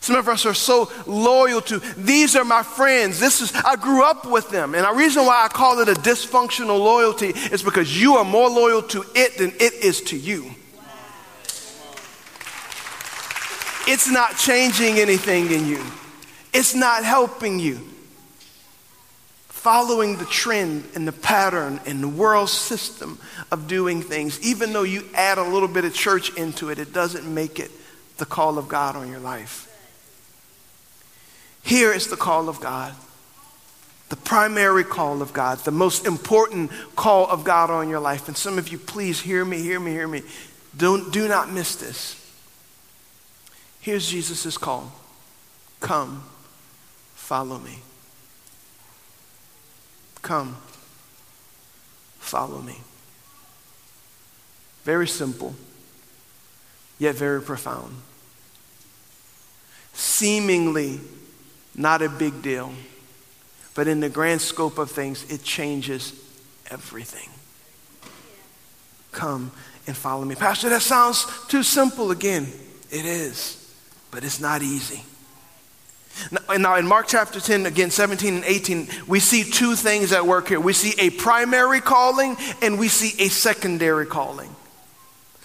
Some 0.00 0.16
of 0.16 0.28
us 0.28 0.46
are 0.46 0.54
so 0.54 0.90
loyal 1.06 1.60
to 1.60 1.78
these 1.96 2.34
are 2.34 2.44
my 2.44 2.62
friends. 2.62 3.20
This 3.20 3.40
is 3.40 3.52
I 3.54 3.76
grew 3.76 4.04
up 4.04 4.26
with 4.26 4.50
them. 4.50 4.74
And 4.74 4.84
the 4.84 4.92
reason 4.92 5.24
why 5.26 5.44
I 5.44 5.48
call 5.48 5.78
it 5.78 5.88
a 5.88 5.94
dysfunctional 5.94 6.78
loyalty 6.78 7.28
is 7.28 7.62
because 7.62 8.00
you 8.00 8.16
are 8.16 8.24
more 8.24 8.50
loyal 8.50 8.82
to 8.82 9.04
it 9.14 9.38
than 9.38 9.50
it 9.60 9.74
is 9.74 10.00
to 10.02 10.16
you. 10.16 10.50
It's 13.86 14.10
not 14.10 14.36
changing 14.36 14.98
anything 14.98 15.50
in 15.50 15.66
you. 15.66 15.82
It's 16.52 16.74
not 16.74 17.04
helping 17.04 17.58
you. 17.58 17.80
Following 19.48 20.16
the 20.16 20.24
trend 20.24 20.88
and 20.94 21.06
the 21.06 21.12
pattern 21.12 21.80
and 21.86 22.02
the 22.02 22.08
world 22.08 22.48
system 22.48 23.18
of 23.50 23.68
doing 23.68 24.02
things, 24.02 24.40
even 24.40 24.72
though 24.72 24.82
you 24.82 25.04
add 25.14 25.38
a 25.38 25.42
little 25.42 25.68
bit 25.68 25.84
of 25.84 25.94
church 25.94 26.34
into 26.36 26.70
it, 26.70 26.78
it 26.78 26.92
doesn't 26.92 27.32
make 27.32 27.60
it 27.60 27.70
the 28.18 28.26
call 28.26 28.58
of 28.58 28.68
God 28.68 28.96
on 28.96 29.08
your 29.08 29.20
life. 29.20 29.68
Here 31.62 31.92
is 31.92 32.08
the 32.08 32.16
call 32.16 32.48
of 32.48 32.60
God. 32.60 32.92
The 34.08 34.16
primary 34.16 34.84
call 34.84 35.22
of 35.22 35.32
God, 35.32 35.58
the 35.60 35.70
most 35.70 36.06
important 36.06 36.70
call 36.96 37.26
of 37.28 37.44
God 37.44 37.70
on 37.70 37.88
your 37.88 38.00
life. 38.00 38.28
And 38.28 38.36
some 38.36 38.58
of 38.58 38.68
you, 38.68 38.78
please 38.78 39.20
hear 39.20 39.44
me, 39.44 39.62
hear 39.62 39.80
me, 39.80 39.92
hear 39.92 40.06
me. 40.06 40.22
Don't, 40.76 41.12
do 41.12 41.28
not 41.28 41.50
miss 41.50 41.76
this. 41.76 42.21
Here's 43.82 44.08
Jesus' 44.08 44.56
call 44.56 44.90
Come, 45.80 46.24
follow 47.14 47.58
me. 47.58 47.80
Come, 50.22 50.56
follow 52.18 52.62
me. 52.62 52.78
Very 54.84 55.06
simple, 55.06 55.54
yet 56.98 57.16
very 57.16 57.42
profound. 57.42 57.94
Seemingly 59.92 61.00
not 61.74 62.02
a 62.02 62.08
big 62.08 62.42
deal. 62.42 62.72
But 63.74 63.88
in 63.88 64.00
the 64.00 64.08
grand 64.08 64.40
scope 64.40 64.78
of 64.78 64.90
things, 64.90 65.24
it 65.30 65.42
changes 65.42 66.12
everything. 66.70 67.28
Come 69.12 69.50
and 69.86 69.96
follow 69.96 70.24
me. 70.24 70.34
Pastor, 70.34 70.68
that 70.68 70.82
sounds 70.82 71.26
too 71.48 71.62
simple 71.62 72.10
again. 72.10 72.46
It 72.90 73.06
is, 73.06 73.61
but 74.12 74.22
it's 74.22 74.38
not 74.38 74.62
easy. 74.62 75.02
Now, 76.58 76.76
in 76.76 76.86
Mark 76.86 77.06
chapter 77.08 77.40
10, 77.40 77.66
again, 77.66 77.90
17 77.90 78.34
and 78.34 78.44
18, 78.44 78.88
we 79.08 79.18
see 79.18 79.42
two 79.42 79.74
things 79.74 80.12
at 80.12 80.26
work 80.26 80.48
here. 80.48 80.60
We 80.60 80.74
see 80.74 80.94
a 81.00 81.10
primary 81.10 81.80
calling 81.80 82.36
and 82.60 82.78
we 82.78 82.88
see 82.88 83.24
a 83.24 83.28
secondary 83.28 84.06
calling. 84.06 84.54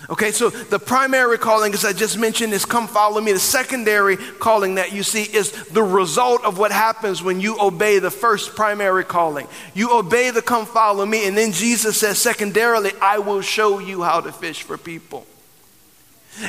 Okay, 0.10 0.32
so 0.32 0.50
the 0.50 0.78
primary 0.78 1.40
calling, 1.40 1.74
as 1.74 1.84
I 1.84 1.94
just 1.94 2.20
mentioned, 2.20 2.54
is 2.54 2.66
come 2.66 2.88
follow 2.88 3.20
me. 3.20 3.32
The 3.32 3.40
secondary 3.40 4.18
calling 4.18 4.76
that 4.76 4.92
you 4.92 5.02
see 5.02 5.24
is 5.24 5.52
the 5.70 5.82
result 5.82 6.44
of 6.44 6.60
what 6.60 6.72
happens 6.72 7.24
when 7.24 7.40
you 7.40 7.58
obey 7.60 7.98
the 7.98 8.12
first 8.12 8.56
primary 8.56 9.06
calling. 9.06 9.48
You 9.74 9.98
obey 9.98 10.30
the 10.30 10.44
come 10.44 10.68
follow 10.68 11.06
me, 11.06 11.28
and 11.28 11.36
then 11.36 11.52
Jesus 11.52 11.98
says, 11.98 12.22
secondarily, 12.22 12.92
I 13.02 13.20
will 13.20 13.42
show 13.42 13.80
you 13.80 14.04
how 14.04 14.22
to 14.22 14.32
fish 14.32 14.62
for 14.62 14.78
people. 14.78 15.26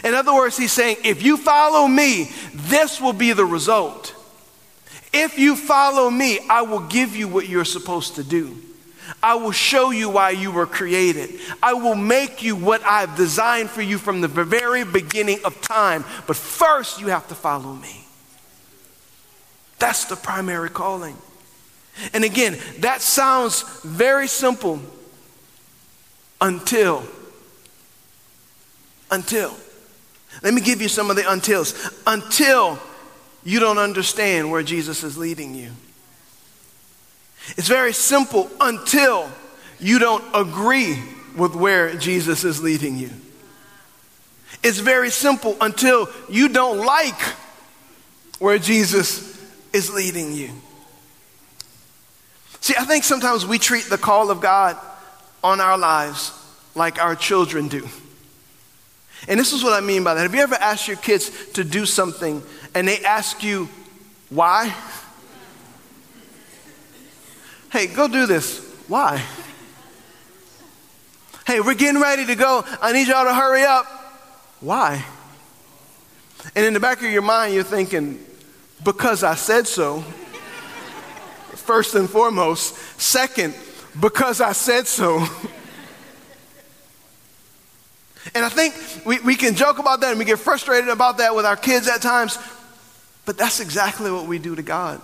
In 0.04 0.14
other 0.14 0.34
words, 0.34 0.56
he's 0.56 0.72
saying, 0.72 0.98
if 1.04 1.22
you 1.22 1.36
follow 1.36 1.86
me, 1.86 2.30
this 2.52 3.00
will 3.00 3.12
be 3.12 3.32
the 3.32 3.44
result. 3.44 4.14
If 5.12 5.38
you 5.38 5.56
follow 5.56 6.10
me, 6.10 6.40
I 6.48 6.62
will 6.62 6.80
give 6.80 7.16
you 7.16 7.28
what 7.28 7.48
you're 7.48 7.64
supposed 7.64 8.16
to 8.16 8.24
do. 8.24 8.56
I 9.22 9.36
will 9.36 9.52
show 9.52 9.90
you 9.90 10.10
why 10.10 10.30
you 10.30 10.50
were 10.50 10.66
created. 10.66 11.40
I 11.62 11.72
will 11.72 11.94
make 11.94 12.42
you 12.42 12.54
what 12.54 12.82
I've 12.84 13.16
designed 13.16 13.70
for 13.70 13.80
you 13.80 13.96
from 13.96 14.20
the 14.20 14.28
very 14.28 14.84
beginning 14.84 15.38
of 15.44 15.60
time. 15.62 16.04
But 16.26 16.36
first, 16.36 17.00
you 17.00 17.08
have 17.08 17.26
to 17.28 17.34
follow 17.34 17.72
me. 17.72 18.04
That's 19.78 20.04
the 20.04 20.16
primary 20.16 20.68
calling. 20.68 21.16
And 22.12 22.24
again, 22.24 22.58
that 22.80 23.00
sounds 23.00 23.62
very 23.82 24.28
simple 24.28 24.80
until, 26.40 27.04
until. 29.10 29.56
Let 30.42 30.54
me 30.54 30.60
give 30.60 30.80
you 30.80 30.88
some 30.88 31.10
of 31.10 31.16
the 31.16 31.22
untils. 31.22 31.92
Until 32.06 32.78
you 33.44 33.60
don't 33.60 33.78
understand 33.78 34.50
where 34.50 34.62
Jesus 34.62 35.02
is 35.02 35.16
leading 35.16 35.54
you. 35.54 35.70
It's 37.56 37.68
very 37.68 37.92
simple 37.92 38.50
until 38.60 39.30
you 39.80 39.98
don't 39.98 40.24
agree 40.34 41.02
with 41.36 41.54
where 41.54 41.94
Jesus 41.96 42.44
is 42.44 42.62
leading 42.62 42.98
you. 42.98 43.10
It's 44.62 44.78
very 44.80 45.10
simple 45.10 45.56
until 45.60 46.08
you 46.28 46.48
don't 46.48 46.84
like 46.84 47.20
where 48.38 48.58
Jesus 48.58 49.40
is 49.72 49.92
leading 49.92 50.32
you. 50.32 50.50
See, 52.60 52.74
I 52.78 52.84
think 52.84 53.04
sometimes 53.04 53.46
we 53.46 53.58
treat 53.58 53.84
the 53.84 53.98
call 53.98 54.30
of 54.30 54.40
God 54.40 54.76
on 55.42 55.60
our 55.60 55.78
lives 55.78 56.32
like 56.74 57.00
our 57.00 57.14
children 57.14 57.68
do. 57.68 57.88
And 59.26 59.40
this 59.40 59.52
is 59.52 59.64
what 59.64 59.72
I 59.72 59.84
mean 59.84 60.04
by 60.04 60.14
that. 60.14 60.22
Have 60.22 60.34
you 60.34 60.40
ever 60.40 60.54
asked 60.54 60.86
your 60.86 60.96
kids 60.96 61.30
to 61.54 61.64
do 61.64 61.86
something 61.86 62.42
and 62.74 62.86
they 62.86 63.00
ask 63.04 63.42
you 63.42 63.68
why? 64.30 64.74
Hey, 67.72 67.86
go 67.86 68.08
do 68.08 68.26
this. 68.26 68.60
Why? 68.86 69.22
Hey, 71.46 71.60
we're 71.60 71.74
getting 71.74 72.00
ready 72.00 72.26
to 72.26 72.34
go. 72.34 72.64
I 72.80 72.92
need 72.92 73.08
y'all 73.08 73.24
to 73.24 73.34
hurry 73.34 73.62
up. 73.62 73.86
Why? 74.60 75.04
And 76.54 76.64
in 76.64 76.74
the 76.74 76.80
back 76.80 76.98
of 76.98 77.10
your 77.10 77.22
mind, 77.22 77.54
you're 77.54 77.64
thinking, 77.64 78.24
because 78.84 79.22
I 79.22 79.34
said 79.34 79.66
so. 79.66 80.00
First 81.54 81.94
and 81.94 82.08
foremost. 82.08 82.76
Second, 83.00 83.54
because 83.98 84.40
I 84.40 84.52
said 84.52 84.86
so. 84.86 85.26
and 88.34 88.44
I 88.44 88.48
think 88.48 88.74
we, 89.04 89.18
we 89.20 89.34
can 89.34 89.54
joke 89.54 89.78
about 89.78 90.00
that 90.00 90.10
and 90.10 90.18
we 90.18 90.24
get 90.24 90.38
frustrated 90.38 90.90
about 90.90 91.18
that 91.18 91.34
with 91.34 91.44
our 91.44 91.56
kids 91.56 91.88
at 91.88 92.02
times, 92.02 92.38
but 93.24 93.36
that's 93.38 93.60
exactly 93.60 94.10
what 94.10 94.26
we 94.26 94.38
do 94.38 94.54
to 94.54 94.62
God. 94.62 95.00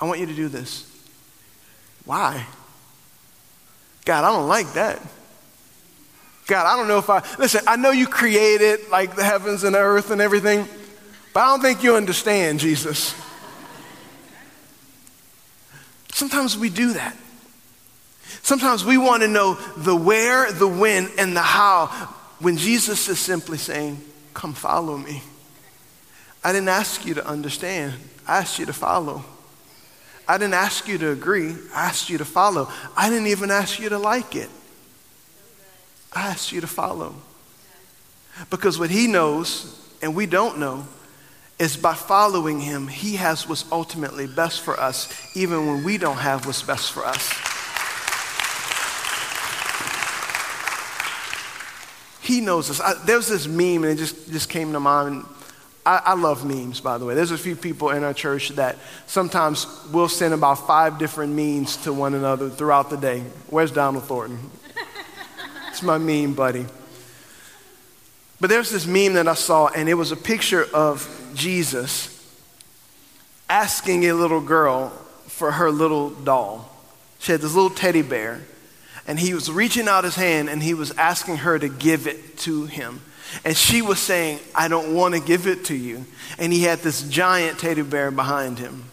I 0.00 0.06
want 0.06 0.20
you 0.20 0.26
to 0.26 0.34
do 0.34 0.48
this. 0.48 0.90
Why? 2.04 2.46
God, 4.04 4.24
I 4.24 4.32
don't 4.32 4.48
like 4.48 4.72
that. 4.74 5.00
God, 6.46 6.66
I 6.66 6.76
don't 6.76 6.88
know 6.88 6.98
if 6.98 7.08
I, 7.08 7.22
listen, 7.38 7.62
I 7.66 7.76
know 7.76 7.90
you 7.90 8.06
created 8.06 8.90
like 8.90 9.16
the 9.16 9.24
heavens 9.24 9.64
and 9.64 9.74
the 9.74 9.78
earth 9.78 10.10
and 10.10 10.20
everything, 10.20 10.68
but 11.32 11.40
I 11.40 11.46
don't 11.46 11.62
think 11.62 11.82
you 11.82 11.96
understand, 11.96 12.60
Jesus. 12.60 13.14
Sometimes 16.12 16.56
we 16.56 16.68
do 16.68 16.92
that. 16.92 17.16
Sometimes 18.42 18.84
we 18.84 18.98
want 18.98 19.22
to 19.22 19.28
know 19.28 19.54
the 19.76 19.94
where, 19.94 20.50
the 20.52 20.68
when, 20.68 21.08
and 21.18 21.36
the 21.36 21.42
how 21.42 21.86
when 22.40 22.56
Jesus 22.56 23.08
is 23.08 23.18
simply 23.18 23.58
saying, 23.58 24.00
Come 24.34 24.52
follow 24.52 24.98
me. 24.98 25.22
I 26.42 26.52
didn't 26.52 26.68
ask 26.68 27.06
you 27.06 27.14
to 27.14 27.26
understand, 27.26 27.94
I 28.26 28.38
asked 28.38 28.58
you 28.58 28.66
to 28.66 28.72
follow. 28.72 29.24
I 30.26 30.38
didn't 30.38 30.54
ask 30.54 30.88
you 30.88 30.98
to 30.98 31.10
agree. 31.10 31.54
I 31.74 31.86
asked 31.86 32.08
you 32.08 32.18
to 32.18 32.24
follow. 32.24 32.68
I 32.96 33.10
didn't 33.10 33.28
even 33.28 33.50
ask 33.50 33.78
you 33.78 33.90
to 33.90 33.98
like 33.98 34.34
it. 34.34 34.48
I 36.12 36.28
asked 36.28 36.50
you 36.50 36.60
to 36.62 36.66
follow. 36.66 37.14
Because 38.50 38.78
what 38.78 38.90
he 38.90 39.06
knows 39.06 39.80
and 40.02 40.14
we 40.14 40.26
don't 40.26 40.58
know 40.58 40.86
is 41.58 41.76
by 41.76 41.94
following 41.94 42.60
him, 42.60 42.88
he 42.88 43.16
has 43.16 43.48
what's 43.48 43.70
ultimately 43.70 44.26
best 44.26 44.62
for 44.62 44.78
us, 44.80 45.36
even 45.36 45.66
when 45.66 45.84
we 45.84 45.98
don't 45.98 46.16
have 46.16 46.46
what's 46.46 46.62
best 46.62 46.92
for 46.92 47.04
us. 47.04 47.53
He 52.24 52.40
knows 52.40 52.70
us. 52.70 52.80
I, 52.80 52.94
there 53.04 53.18
was 53.18 53.28
this 53.28 53.46
meme, 53.46 53.84
and 53.84 53.92
it 53.92 53.96
just, 53.96 54.32
just 54.32 54.48
came 54.48 54.72
to 54.72 54.80
mind. 54.80 55.26
I, 55.84 56.00
I 56.06 56.14
love 56.14 56.46
memes, 56.46 56.80
by 56.80 56.96
the 56.96 57.04
way. 57.04 57.14
There's 57.14 57.32
a 57.32 57.38
few 57.38 57.54
people 57.54 57.90
in 57.90 58.02
our 58.02 58.14
church 58.14 58.48
that 58.50 58.78
sometimes 59.06 59.66
we'll 59.92 60.08
send 60.08 60.32
about 60.32 60.66
five 60.66 60.98
different 60.98 61.34
memes 61.34 61.76
to 61.84 61.92
one 61.92 62.14
another 62.14 62.48
throughout 62.48 62.88
the 62.88 62.96
day. 62.96 63.22
Where's 63.50 63.70
Donald 63.70 64.04
Thornton? 64.04 64.38
it's 65.68 65.82
my 65.82 65.98
meme 65.98 66.32
buddy. 66.32 66.64
But 68.40 68.48
there's 68.48 68.70
this 68.70 68.86
meme 68.86 69.12
that 69.14 69.28
I 69.28 69.34
saw, 69.34 69.68
and 69.68 69.86
it 69.86 69.94
was 69.94 70.10
a 70.10 70.16
picture 70.16 70.64
of 70.72 71.06
Jesus 71.34 72.10
asking 73.50 74.06
a 74.06 74.14
little 74.14 74.40
girl 74.40 74.88
for 75.26 75.52
her 75.52 75.70
little 75.70 76.08
doll. 76.08 76.74
She 77.18 77.32
had 77.32 77.42
this 77.42 77.54
little 77.54 77.68
teddy 77.68 78.00
bear, 78.00 78.40
and 79.06 79.18
he 79.18 79.34
was 79.34 79.50
reaching 79.50 79.88
out 79.88 80.04
his 80.04 80.14
hand 80.14 80.48
and 80.48 80.62
he 80.62 80.74
was 80.74 80.90
asking 80.92 81.38
her 81.38 81.58
to 81.58 81.68
give 81.68 82.06
it 82.06 82.38
to 82.38 82.66
him. 82.66 83.00
And 83.44 83.56
she 83.56 83.82
was 83.82 83.98
saying, 83.98 84.38
I 84.54 84.68
don't 84.68 84.94
want 84.94 85.14
to 85.14 85.20
give 85.20 85.46
it 85.46 85.66
to 85.66 85.74
you. 85.74 86.04
And 86.38 86.52
he 86.52 86.62
had 86.62 86.80
this 86.80 87.02
giant 87.08 87.58
teddy 87.58 87.82
bear 87.82 88.10
behind 88.10 88.58
him 88.58 88.84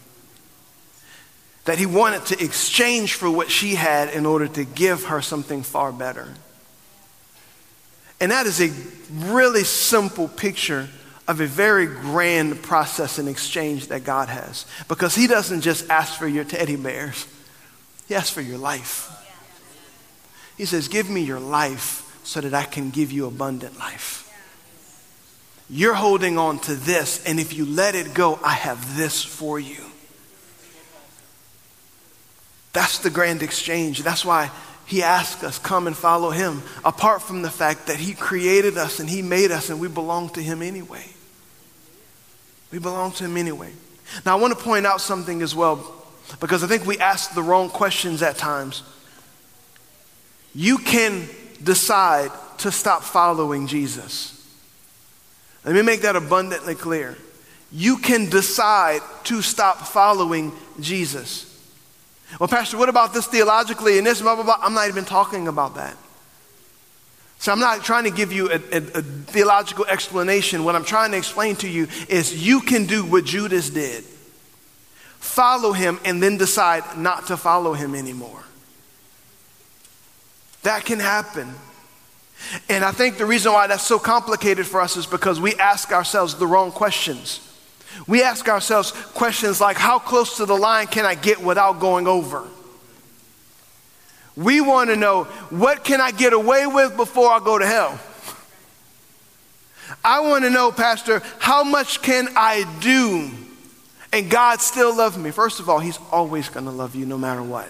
that 1.64 1.78
he 1.78 1.86
wanted 1.86 2.26
to 2.26 2.44
exchange 2.44 3.14
for 3.14 3.30
what 3.30 3.50
she 3.50 3.76
had 3.76 4.08
in 4.10 4.26
order 4.26 4.48
to 4.48 4.64
give 4.64 5.04
her 5.04 5.22
something 5.22 5.62
far 5.62 5.92
better. 5.92 6.28
And 8.20 8.32
that 8.32 8.46
is 8.46 8.60
a 8.60 8.72
really 9.26 9.64
simple 9.64 10.28
picture 10.28 10.88
of 11.28 11.40
a 11.40 11.46
very 11.46 11.86
grand 11.86 12.62
process 12.62 13.18
and 13.18 13.28
exchange 13.28 13.88
that 13.88 14.04
God 14.04 14.28
has. 14.28 14.66
Because 14.88 15.14
He 15.14 15.26
doesn't 15.26 15.60
just 15.62 15.88
ask 15.88 16.18
for 16.18 16.26
your 16.26 16.44
teddy 16.44 16.76
bears, 16.76 17.26
He 18.08 18.14
asks 18.14 18.30
for 18.30 18.40
your 18.40 18.58
life. 18.58 19.10
He 20.62 20.66
says, 20.66 20.86
Give 20.86 21.10
me 21.10 21.22
your 21.22 21.40
life 21.40 22.20
so 22.22 22.40
that 22.40 22.54
I 22.54 22.62
can 22.62 22.90
give 22.90 23.10
you 23.10 23.26
abundant 23.26 23.80
life. 23.80 24.32
You're 25.68 25.92
holding 25.92 26.38
on 26.38 26.60
to 26.60 26.76
this, 26.76 27.20
and 27.24 27.40
if 27.40 27.52
you 27.52 27.66
let 27.66 27.96
it 27.96 28.14
go, 28.14 28.38
I 28.44 28.52
have 28.52 28.96
this 28.96 29.24
for 29.24 29.58
you. 29.58 29.84
That's 32.72 33.00
the 33.00 33.10
grand 33.10 33.42
exchange. 33.42 34.04
That's 34.04 34.24
why 34.24 34.52
he 34.86 35.02
asked 35.02 35.42
us, 35.42 35.58
come 35.58 35.88
and 35.88 35.96
follow 35.96 36.30
him, 36.30 36.62
apart 36.84 37.22
from 37.22 37.42
the 37.42 37.50
fact 37.50 37.88
that 37.88 37.96
he 37.96 38.14
created 38.14 38.78
us 38.78 39.00
and 39.00 39.10
he 39.10 39.20
made 39.20 39.50
us 39.50 39.68
and 39.68 39.80
we 39.80 39.88
belong 39.88 40.28
to 40.28 40.40
him 40.40 40.62
anyway. 40.62 41.06
We 42.70 42.78
belong 42.78 43.10
to 43.14 43.24
him 43.24 43.36
anyway. 43.36 43.72
Now, 44.24 44.38
I 44.38 44.40
want 44.40 44.56
to 44.56 44.64
point 44.64 44.86
out 44.86 45.00
something 45.00 45.42
as 45.42 45.56
well, 45.56 45.92
because 46.38 46.62
I 46.62 46.68
think 46.68 46.86
we 46.86 46.98
ask 46.98 47.34
the 47.34 47.42
wrong 47.42 47.68
questions 47.68 48.22
at 48.22 48.38
times. 48.38 48.84
You 50.54 50.78
can 50.78 51.28
decide 51.62 52.30
to 52.58 52.70
stop 52.70 53.02
following 53.02 53.66
Jesus. 53.66 54.38
Let 55.64 55.74
me 55.74 55.82
make 55.82 56.02
that 56.02 56.16
abundantly 56.16 56.74
clear. 56.74 57.16
You 57.70 57.98
can 57.98 58.28
decide 58.28 59.00
to 59.24 59.40
stop 59.40 59.78
following 59.78 60.52
Jesus. 60.80 61.48
Well, 62.38 62.48
Pastor, 62.48 62.76
what 62.76 62.88
about 62.88 63.14
this 63.14 63.26
theologically 63.26 63.98
and 63.98 64.06
this, 64.06 64.20
blah, 64.20 64.34
blah, 64.34 64.44
blah? 64.44 64.58
I'm 64.60 64.74
not 64.74 64.88
even 64.88 65.04
talking 65.04 65.48
about 65.48 65.76
that. 65.76 65.96
So 67.38 67.50
I'm 67.50 67.58
not 67.58 67.82
trying 67.82 68.04
to 68.04 68.10
give 68.10 68.32
you 68.32 68.50
a, 68.50 68.54
a, 68.54 68.76
a, 68.76 69.02
theological 69.02 69.84
explanation. 69.86 70.62
What 70.64 70.76
I'm 70.76 70.84
trying 70.84 71.10
to 71.10 71.16
explain 71.16 71.56
to 71.56 71.68
you 71.68 71.88
is 72.08 72.46
you 72.46 72.60
can 72.60 72.86
do 72.86 73.04
what 73.04 73.24
Judas 73.24 73.70
did 73.70 74.04
follow 75.18 75.72
him 75.72 76.00
and 76.04 76.22
then 76.22 76.36
decide 76.36 76.82
not 76.96 77.28
to 77.28 77.36
follow 77.36 77.74
him 77.74 77.94
anymore. 77.94 78.42
That 80.62 80.84
can 80.84 81.00
happen. 81.00 81.52
And 82.68 82.84
I 82.84 82.92
think 82.92 83.18
the 83.18 83.26
reason 83.26 83.52
why 83.52 83.66
that's 83.66 83.86
so 83.86 83.98
complicated 83.98 84.66
for 84.66 84.80
us 84.80 84.96
is 84.96 85.06
because 85.06 85.40
we 85.40 85.54
ask 85.56 85.92
ourselves 85.92 86.34
the 86.34 86.46
wrong 86.46 86.72
questions. 86.72 87.48
We 88.06 88.22
ask 88.22 88.48
ourselves 88.48 88.90
questions 88.90 89.60
like, 89.60 89.76
How 89.76 89.98
close 89.98 90.36
to 90.38 90.46
the 90.46 90.56
line 90.56 90.86
can 90.86 91.04
I 91.04 91.14
get 91.14 91.40
without 91.40 91.78
going 91.78 92.06
over? 92.06 92.46
We 94.36 94.60
want 94.60 94.90
to 94.90 94.96
know, 94.96 95.24
What 95.50 95.84
can 95.84 96.00
I 96.00 96.10
get 96.10 96.32
away 96.32 96.66
with 96.66 96.96
before 96.96 97.30
I 97.30 97.38
go 97.38 97.58
to 97.58 97.66
hell? 97.66 98.00
I 100.04 100.20
want 100.20 100.44
to 100.44 100.50
know, 100.50 100.72
Pastor, 100.72 101.22
how 101.38 101.64
much 101.64 102.02
can 102.02 102.28
I 102.34 102.64
do 102.80 103.30
and 104.12 104.30
God 104.30 104.60
still 104.60 104.96
love 104.96 105.18
me? 105.18 105.30
First 105.30 105.60
of 105.60 105.68
all, 105.68 105.80
He's 105.80 105.98
always 106.10 106.48
going 106.48 106.66
to 106.66 106.72
love 106.72 106.94
you 106.94 107.06
no 107.06 107.18
matter 107.18 107.42
what. 107.42 107.68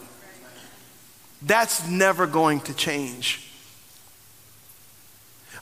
That's 1.45 1.87
never 1.89 2.27
going 2.27 2.61
to 2.63 2.75
change. 2.75 3.49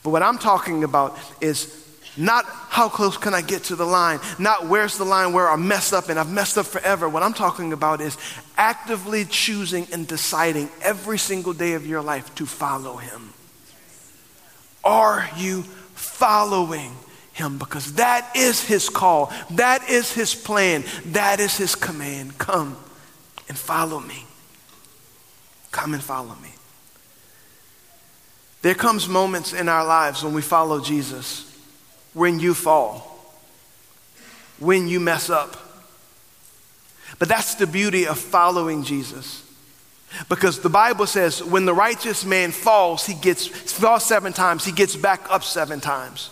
But 0.03 0.11
what 0.11 0.23
I'm 0.23 0.39
talking 0.39 0.85
about 0.85 1.19
is 1.41 1.77
not 2.17 2.45
how 2.45 2.89
close 2.89 3.17
can 3.17 3.35
I 3.35 3.43
get 3.43 3.65
to 3.65 3.77
the 3.77 3.85
line, 3.85 4.21
not 4.39 4.67
where's 4.67 4.99
the 4.99 5.05
line 5.05 5.33
where 5.33 5.49
I 5.49 5.57
messed 5.57 5.93
up 5.93 6.09
and 6.09 6.19
I've 6.19 6.31
messed 6.31 6.59
up 6.59 6.67
forever. 6.67 7.09
What 7.09 7.23
I'm 7.23 7.33
talking 7.33 7.73
about 7.73 8.01
is 8.01 8.17
actively 8.57 9.25
choosing 9.25 9.87
and 9.93 10.07
deciding 10.07 10.71
every 10.83 11.19
single 11.19 11.53
day 11.53 11.75
of 11.75 11.87
your 11.87 12.03
life 12.03 12.35
to 12.37 12.47
follow 12.47 12.97
Him. 12.97 13.33
Are 14.83 15.29
you 15.37 15.63
following 15.95 16.93
Him? 17.33 17.59
Because 17.59 17.95
that 17.95 18.31
is 18.35 18.65
His 18.65 18.89
call, 18.89 19.33
that 19.53 19.89
is 19.89 20.13
His 20.13 20.35
plan, 20.35 20.85
that 21.07 21.41
is 21.41 21.57
His 21.57 21.75
command. 21.75 22.39
Come 22.39 22.77
and 23.49 23.57
follow 23.57 24.01
me. 24.01 24.27
Come 25.71 25.95
and 25.95 26.03
follow 26.03 26.35
me. 26.37 26.51
There 28.63 28.75
comes 28.75 29.09
moments 29.09 29.53
in 29.53 29.69
our 29.69 29.85
lives 29.87 30.23
when 30.23 30.35
we 30.35 30.43
follow 30.43 30.81
Jesus 30.81 31.47
when 32.13 32.41
you 32.41 32.55
fall, 32.55 33.25
when 34.59 34.89
you 34.89 35.01
mess 35.01 35.31
up. 35.31 35.57
But 37.19 37.29
that's 37.29 37.55
the 37.55 37.67
beauty 37.67 38.07
of 38.07 38.19
following 38.19 38.83
Jesus. 38.83 39.47
Because 40.29 40.61
the 40.61 40.69
Bible 40.69 41.07
says 41.07 41.43
when 41.43 41.67
the 41.67 41.75
righteous 41.75 42.25
man 42.25 42.51
falls, 42.51 43.07
he 43.07 43.15
gets 43.15 43.47
falls 43.47 44.05
seven 44.05 44.33
times, 44.33 44.65
he 44.65 44.73
gets 44.73 44.97
back 44.97 45.31
up 45.31 45.45
seven 45.45 45.81
times. 45.81 46.31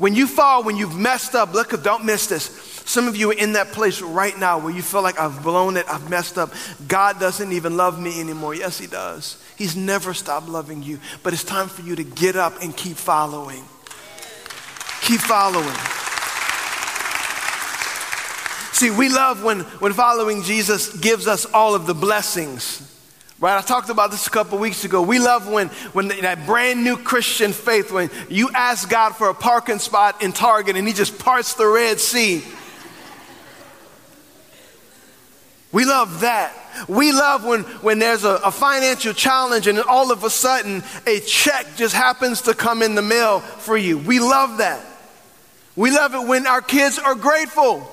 When 0.00 0.14
you 0.14 0.26
fall, 0.26 0.64
when 0.64 0.78
you've 0.78 0.96
messed 0.96 1.34
up, 1.34 1.52
look, 1.52 1.82
don't 1.82 2.06
miss 2.06 2.26
this. 2.26 2.44
Some 2.86 3.06
of 3.06 3.16
you 3.16 3.32
are 3.32 3.34
in 3.34 3.52
that 3.52 3.72
place 3.72 4.00
right 4.00 4.36
now 4.38 4.58
where 4.58 4.72
you 4.72 4.80
feel 4.80 5.02
like 5.02 5.20
I've 5.20 5.42
blown 5.42 5.76
it, 5.76 5.84
I've 5.90 6.08
messed 6.08 6.38
up. 6.38 6.54
God 6.88 7.20
doesn't 7.20 7.52
even 7.52 7.76
love 7.76 8.00
me 8.00 8.18
anymore. 8.18 8.54
Yes, 8.54 8.78
He 8.78 8.86
does. 8.86 9.36
He's 9.58 9.76
never 9.76 10.14
stopped 10.14 10.48
loving 10.48 10.82
you. 10.82 11.00
But 11.22 11.34
it's 11.34 11.44
time 11.44 11.68
for 11.68 11.82
you 11.82 11.96
to 11.96 12.02
get 12.02 12.34
up 12.34 12.62
and 12.62 12.74
keep 12.74 12.96
following. 12.96 13.62
Keep 15.02 15.20
following. 15.20 15.68
See, 18.72 18.90
we 18.90 19.10
love 19.10 19.44
when, 19.44 19.60
when 19.80 19.92
following 19.92 20.42
Jesus 20.44 20.96
gives 20.96 21.26
us 21.26 21.44
all 21.44 21.74
of 21.74 21.86
the 21.86 21.92
blessings. 21.92 22.80
Right? 23.40 23.56
I 23.56 23.62
talked 23.62 23.88
about 23.88 24.10
this 24.10 24.26
a 24.26 24.30
couple 24.30 24.58
weeks 24.58 24.84
ago. 24.84 25.00
We 25.00 25.18
love 25.18 25.48
when, 25.48 25.68
when 25.94 26.08
that 26.08 26.44
brand 26.44 26.84
new 26.84 26.98
Christian 26.98 27.54
faith, 27.54 27.90
when 27.90 28.10
you 28.28 28.50
ask 28.54 28.88
God 28.88 29.16
for 29.16 29.30
a 29.30 29.34
parking 29.34 29.78
spot 29.78 30.22
in 30.22 30.32
Target 30.32 30.76
and 30.76 30.86
He 30.86 30.92
just 30.92 31.18
parts 31.18 31.54
the 31.54 31.66
Red 31.66 31.98
Sea. 32.00 32.44
We 35.72 35.86
love 35.86 36.20
that. 36.20 36.54
We 36.86 37.12
love 37.12 37.44
when, 37.44 37.62
when 37.62 37.98
there's 37.98 38.24
a, 38.24 38.40
a, 38.44 38.50
financial 38.50 39.12
challenge 39.12 39.66
and 39.66 39.78
all 39.78 40.12
of 40.12 40.24
a 40.24 40.30
sudden 40.30 40.82
a 41.06 41.20
check 41.20 41.66
just 41.76 41.94
happens 41.94 42.42
to 42.42 42.54
come 42.54 42.82
in 42.82 42.94
the 42.94 43.02
mail 43.02 43.40
for 43.40 43.76
you. 43.76 43.96
We 43.98 44.20
love 44.20 44.58
that. 44.58 44.84
We 45.76 45.90
love 45.90 46.14
it 46.14 46.26
when 46.26 46.46
our 46.46 46.60
kids 46.60 46.98
are 46.98 47.14
grateful. 47.14 47.88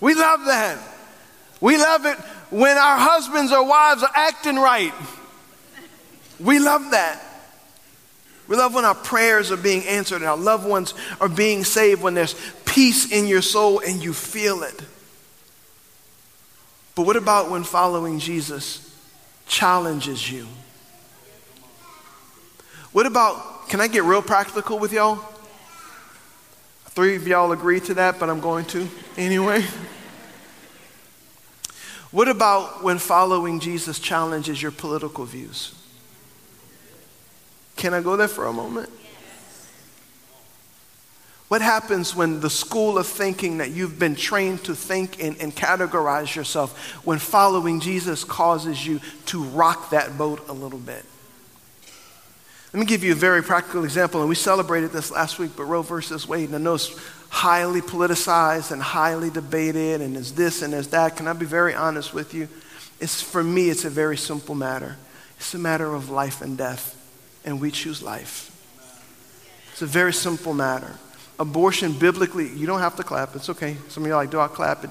We 0.00 0.14
love 0.14 0.44
that. 0.46 0.78
We 1.60 1.76
love 1.76 2.06
it 2.06 2.18
when 2.52 2.76
our 2.76 2.98
husbands 2.98 3.50
or 3.50 3.66
wives 3.66 4.02
are 4.02 4.12
acting 4.14 4.56
right. 4.56 4.92
We 6.38 6.58
love 6.58 6.90
that. 6.90 7.24
We 8.46 8.56
love 8.56 8.74
when 8.74 8.84
our 8.84 8.94
prayers 8.94 9.50
are 9.50 9.56
being 9.56 9.86
answered 9.86 10.16
and 10.16 10.26
our 10.26 10.36
loved 10.36 10.68
ones 10.68 10.92
are 11.18 11.30
being 11.30 11.64
saved, 11.64 12.02
when 12.02 12.12
there's 12.12 12.34
peace 12.66 13.10
in 13.10 13.26
your 13.26 13.40
soul 13.40 13.78
and 13.80 14.02
you 14.02 14.12
feel 14.12 14.62
it. 14.64 14.82
But 16.94 17.06
what 17.06 17.16
about 17.16 17.50
when 17.50 17.64
following 17.64 18.18
Jesus 18.18 18.94
challenges 19.46 20.30
you? 20.30 20.46
What 22.92 23.06
about, 23.06 23.70
can 23.70 23.80
I 23.80 23.88
get 23.88 24.04
real 24.04 24.20
practical 24.20 24.78
with 24.78 24.92
y'all? 24.92 25.24
Three 26.88 27.16
of 27.16 27.26
y'all 27.26 27.52
agree 27.52 27.80
to 27.80 27.94
that, 27.94 28.18
but 28.18 28.28
I'm 28.28 28.40
going 28.40 28.66
to 28.66 28.86
anyway. 29.16 29.64
What 32.12 32.28
about 32.28 32.84
when 32.84 32.98
following 32.98 33.58
Jesus 33.58 33.98
challenges 33.98 34.62
your 34.62 34.70
political 34.70 35.24
views? 35.24 35.74
Can 37.76 37.94
I 37.94 38.02
go 38.02 38.16
there 38.16 38.28
for 38.28 38.46
a 38.46 38.52
moment? 38.52 38.90
What 41.48 41.62
happens 41.62 42.14
when 42.14 42.40
the 42.40 42.48
school 42.48 42.96
of 42.96 43.06
thinking 43.06 43.58
that 43.58 43.70
you've 43.70 43.98
been 43.98 44.14
trained 44.14 44.64
to 44.64 44.74
think 44.74 45.22
and, 45.22 45.38
and 45.38 45.54
categorize 45.54 46.34
yourself, 46.34 46.78
when 47.04 47.18
following 47.18 47.80
Jesus 47.80 48.24
causes 48.24 48.86
you 48.86 49.00
to 49.26 49.42
rock 49.42 49.90
that 49.90 50.16
boat 50.16 50.48
a 50.48 50.52
little 50.52 50.78
bit? 50.78 51.04
Let 52.72 52.80
me 52.80 52.86
give 52.86 53.04
you 53.04 53.12
a 53.12 53.16
very 53.16 53.42
practical 53.42 53.84
example, 53.84 54.20
and 54.20 54.30
we 54.30 54.34
celebrated 54.34 54.92
this 54.92 55.10
last 55.10 55.38
week, 55.38 55.50
but 55.56 55.64
Roe 55.64 55.82
versus 55.82 56.26
Wade, 56.26 56.48
and 56.48 56.54
I 56.54 56.58
know 56.58 56.74
it's 56.74 56.98
highly 57.28 57.82
politicized 57.82 58.72
and 58.72 58.80
highly 58.80 59.28
debated, 59.28 60.00
and 60.00 60.16
there's 60.16 60.32
this 60.32 60.62
and 60.62 60.72
there's 60.72 60.88
that. 60.88 61.16
Can 61.16 61.28
I 61.28 61.34
be 61.34 61.44
very 61.44 61.74
honest 61.74 62.14
with 62.14 62.32
you? 62.32 62.48
It's, 62.98 63.20
for 63.20 63.44
me, 63.44 63.68
it's 63.68 63.84
a 63.84 63.90
very 63.90 64.16
simple 64.16 64.54
matter. 64.54 64.96
It's 65.36 65.52
a 65.52 65.58
matter 65.58 65.92
of 65.92 66.08
life 66.08 66.40
and 66.40 66.56
death, 66.56 66.96
and 67.44 67.60
we 67.60 67.70
choose 67.70 68.02
life. 68.02 68.48
It's 69.72 69.82
a 69.82 69.86
very 69.86 70.14
simple 70.14 70.54
matter. 70.54 70.94
Abortion, 71.38 71.92
biblically, 71.92 72.48
you 72.48 72.66
don't 72.66 72.80
have 72.80 72.96
to 72.96 73.02
clap. 73.02 73.36
It's 73.36 73.50
okay. 73.50 73.76
Some 73.88 74.04
of 74.04 74.06
you 74.06 74.14
are 74.14 74.16
like, 74.16 74.30
do 74.30 74.40
I 74.40 74.48
clap 74.48 74.84
it? 74.84 74.90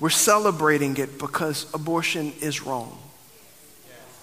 We're 0.00 0.10
celebrating 0.10 0.96
it 0.96 1.16
because 1.20 1.72
abortion 1.72 2.32
is 2.40 2.62
wrong. 2.62 2.98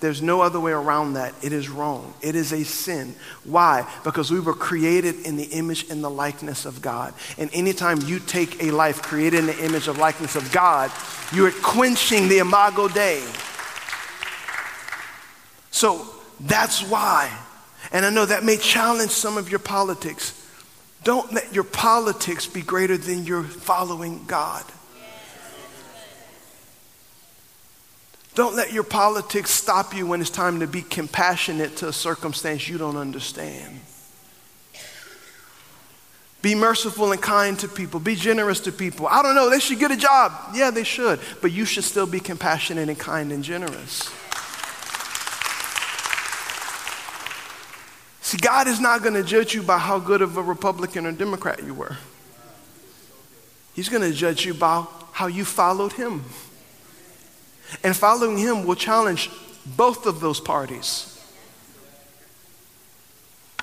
There's 0.01 0.21
no 0.21 0.41
other 0.41 0.59
way 0.59 0.71
around 0.71 1.13
that. 1.13 1.35
It 1.43 1.53
is 1.53 1.69
wrong. 1.69 2.15
It 2.21 2.35
is 2.35 2.51
a 2.51 2.65
sin. 2.65 3.13
Why? 3.43 3.87
Because 4.03 4.31
we 4.31 4.39
were 4.39 4.55
created 4.55 5.27
in 5.27 5.37
the 5.37 5.43
image 5.43 5.89
and 5.91 6.03
the 6.03 6.09
likeness 6.09 6.65
of 6.65 6.81
God. 6.81 7.13
And 7.37 7.51
anytime 7.53 8.01
you 8.01 8.19
take 8.19 8.63
a 8.63 8.71
life 8.71 9.03
created 9.03 9.41
in 9.41 9.45
the 9.45 9.63
image 9.63 9.87
of 9.87 9.99
likeness 9.99 10.35
of 10.35 10.51
God, 10.51 10.91
you're 11.31 11.51
quenching 11.51 12.27
the 12.29 12.39
imago 12.39 12.87
Dei. 12.87 13.23
So 15.69 16.07
that's 16.39 16.81
why. 16.81 17.31
And 17.91 18.03
I 18.03 18.09
know 18.09 18.25
that 18.25 18.43
may 18.43 18.57
challenge 18.57 19.11
some 19.11 19.37
of 19.37 19.51
your 19.51 19.59
politics. 19.59 20.33
Don't 21.03 21.31
let 21.31 21.53
your 21.53 21.63
politics 21.63 22.47
be 22.47 22.63
greater 22.63 22.97
than 22.97 23.25
your 23.25 23.43
following 23.43 24.25
God. 24.25 24.63
Don't 28.33 28.55
let 28.55 28.71
your 28.71 28.83
politics 28.83 29.51
stop 29.51 29.93
you 29.93 30.07
when 30.07 30.21
it's 30.21 30.29
time 30.29 30.61
to 30.61 30.67
be 30.67 30.81
compassionate 30.81 31.77
to 31.77 31.89
a 31.89 31.93
circumstance 31.93 32.67
you 32.67 32.77
don't 32.77 32.95
understand. 32.95 33.81
Be 36.41 36.55
merciful 36.55 37.11
and 37.11 37.21
kind 37.21 37.59
to 37.59 37.67
people. 37.67 37.99
Be 37.99 38.15
generous 38.15 38.61
to 38.61 38.71
people. 38.71 39.05
I 39.05 39.21
don't 39.21 39.35
know, 39.35 39.49
they 39.49 39.59
should 39.59 39.79
get 39.79 39.91
a 39.91 39.97
job. 39.97 40.31
Yeah, 40.55 40.71
they 40.71 40.83
should. 40.83 41.19
But 41.41 41.51
you 41.51 41.65
should 41.65 41.83
still 41.83 42.07
be 42.07 42.19
compassionate 42.19 42.89
and 42.89 42.97
kind 42.97 43.31
and 43.31 43.43
generous. 43.43 44.09
See, 48.21 48.37
God 48.37 48.67
is 48.67 48.79
not 48.79 49.03
going 49.03 49.13
to 49.15 49.23
judge 49.23 49.53
you 49.53 49.61
by 49.61 49.77
how 49.77 49.99
good 49.99 50.21
of 50.21 50.37
a 50.37 50.41
Republican 50.41 51.05
or 51.05 51.11
Democrat 51.11 51.63
you 51.63 51.73
were. 51.73 51.97
He's 53.73 53.89
going 53.89 54.09
to 54.09 54.13
judge 54.15 54.45
you 54.45 54.53
by 54.53 54.85
how 55.11 55.27
you 55.27 55.45
followed 55.45 55.93
Him. 55.93 56.23
And 57.83 57.95
following 57.95 58.37
him 58.37 58.65
will 58.65 58.75
challenge 58.75 59.29
both 59.65 60.05
of 60.05 60.19
those 60.19 60.39
parties. 60.39 61.07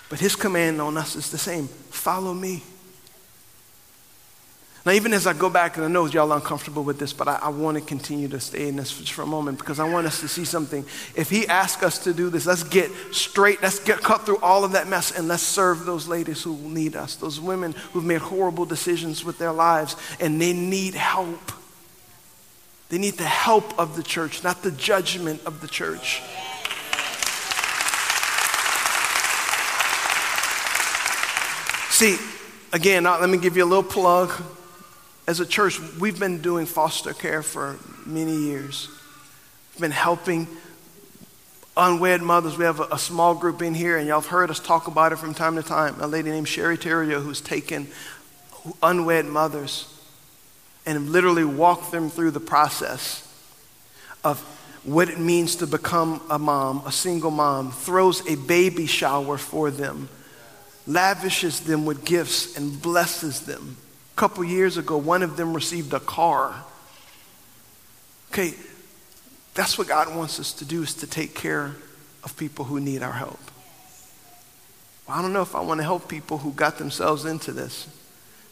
But 0.08 0.20
his 0.20 0.36
command 0.36 0.80
on 0.80 0.96
us 0.96 1.16
is 1.16 1.30
the 1.30 1.38
same 1.38 1.68
follow 1.68 2.32
me. 2.32 2.62
Now, 4.86 4.92
even 4.92 5.12
as 5.12 5.26
I 5.26 5.34
go 5.34 5.50
back, 5.50 5.76
and 5.76 5.84
I 5.84 5.88
know 5.88 6.06
y'all 6.06 6.32
are 6.32 6.36
uncomfortable 6.36 6.82
with 6.82 6.98
this, 6.98 7.12
but 7.12 7.28
I, 7.28 7.38
I 7.42 7.48
want 7.48 7.76
to 7.76 7.82
continue 7.82 8.26
to 8.28 8.40
stay 8.40 8.68
in 8.68 8.76
this 8.76 8.96
just 8.96 9.12
for 9.12 9.20
a 9.20 9.26
moment 9.26 9.58
because 9.58 9.80
I 9.80 9.84
want 9.86 10.06
us 10.06 10.20
to 10.20 10.28
see 10.28 10.46
something. 10.46 10.82
If 11.14 11.28
he 11.28 11.46
asks 11.46 11.82
us 11.82 11.98
to 12.04 12.14
do 12.14 12.30
this, 12.30 12.46
let's 12.46 12.62
get 12.62 12.90
straight, 13.12 13.60
let's 13.60 13.80
get 13.80 14.00
cut 14.00 14.24
through 14.24 14.38
all 14.38 14.64
of 14.64 14.72
that 14.72 14.86
mess 14.86 15.10
and 15.10 15.28
let's 15.28 15.42
serve 15.42 15.84
those 15.84 16.08
ladies 16.08 16.42
who 16.42 16.56
need 16.56 16.96
us, 16.96 17.16
those 17.16 17.38
women 17.38 17.72
who've 17.92 18.04
made 18.04 18.22
horrible 18.22 18.64
decisions 18.64 19.24
with 19.24 19.36
their 19.36 19.52
lives 19.52 19.94
and 20.20 20.40
they 20.40 20.54
need 20.54 20.94
help. 20.94 21.52
They 22.88 22.96
need 22.96 23.14
the 23.14 23.24
help 23.24 23.78
of 23.78 23.96
the 23.96 24.02
church, 24.02 24.42
not 24.42 24.62
the 24.62 24.70
judgment 24.70 25.42
of 25.44 25.60
the 25.60 25.68
church. 25.68 26.22
See, 31.90 32.16
again, 32.72 33.04
let 33.04 33.28
me 33.28 33.36
give 33.36 33.56
you 33.56 33.64
a 33.64 33.66
little 33.66 33.82
plug. 33.82 34.32
As 35.26 35.40
a 35.40 35.46
church, 35.46 35.78
we've 36.00 36.18
been 36.18 36.40
doing 36.40 36.64
foster 36.64 37.12
care 37.12 37.42
for 37.42 37.76
many 38.06 38.34
years. 38.34 38.88
We've 39.74 39.82
been 39.82 39.90
helping 39.90 40.46
unwed 41.76 42.22
mothers. 42.22 42.56
We 42.56 42.64
have 42.64 42.80
a, 42.80 42.84
a, 42.92 42.98
small 42.98 43.34
group 43.34 43.60
in 43.60 43.74
here, 43.74 43.98
and 43.98 44.08
y'all 44.08 44.20
have 44.20 44.30
heard 44.30 44.50
us 44.50 44.58
talk 44.58 44.86
about 44.86 45.12
it 45.12 45.16
from 45.16 45.34
time 45.34 45.56
to 45.56 45.62
time. 45.62 46.00
A 46.00 46.06
lady 46.06 46.30
named 46.30 46.48
Sherry 46.48 46.78
Theriot 46.78 47.22
who's 47.22 47.40
taken 47.40 47.88
unwed 48.82 49.26
mothers 49.26 49.97
and 50.88 51.10
literally 51.10 51.44
walk 51.44 51.90
them 51.90 52.08
through 52.08 52.30
the 52.30 52.40
process 52.40 53.22
of 54.24 54.40
what 54.84 55.10
it 55.10 55.18
means 55.18 55.56
to 55.56 55.66
become 55.66 56.22
a 56.30 56.38
mom, 56.38 56.82
a 56.86 56.92
single 56.92 57.30
mom, 57.30 57.70
throws 57.70 58.26
a 58.26 58.36
baby 58.36 58.86
shower 58.86 59.36
for 59.36 59.70
them, 59.70 60.08
lavishes 60.86 61.60
them 61.60 61.84
with 61.84 62.06
gifts, 62.06 62.56
and 62.56 62.80
blesses 62.80 63.42
them. 63.42 63.76
A 64.14 64.16
couple 64.16 64.42
years 64.42 64.78
ago, 64.78 64.96
one 64.96 65.22
of 65.22 65.36
them 65.36 65.52
received 65.52 65.92
a 65.92 66.00
car. 66.00 66.54
Okay, 68.32 68.54
that's 69.52 69.76
what 69.76 69.88
God 69.88 70.16
wants 70.16 70.40
us 70.40 70.54
to 70.54 70.64
do 70.64 70.82
is 70.82 70.94
to 70.94 71.06
take 71.06 71.34
care 71.34 71.76
of 72.24 72.34
people 72.38 72.64
who 72.64 72.80
need 72.80 73.02
our 73.02 73.12
help. 73.12 73.40
Well, 75.06 75.18
I 75.18 75.22
don't 75.22 75.34
know 75.34 75.42
if 75.42 75.54
I 75.54 75.60
want 75.60 75.80
to 75.80 75.84
help 75.84 76.08
people 76.08 76.38
who 76.38 76.50
got 76.52 76.78
themselves 76.78 77.26
into 77.26 77.52
this. 77.52 77.88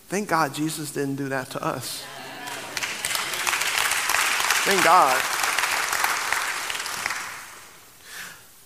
Thank 0.08 0.28
God 0.28 0.54
Jesus 0.54 0.90
didn't 0.90 1.16
do 1.16 1.30
that 1.30 1.48
to 1.52 1.64
us. 1.64 2.04
Thank 4.66 4.82
God. 4.82 5.22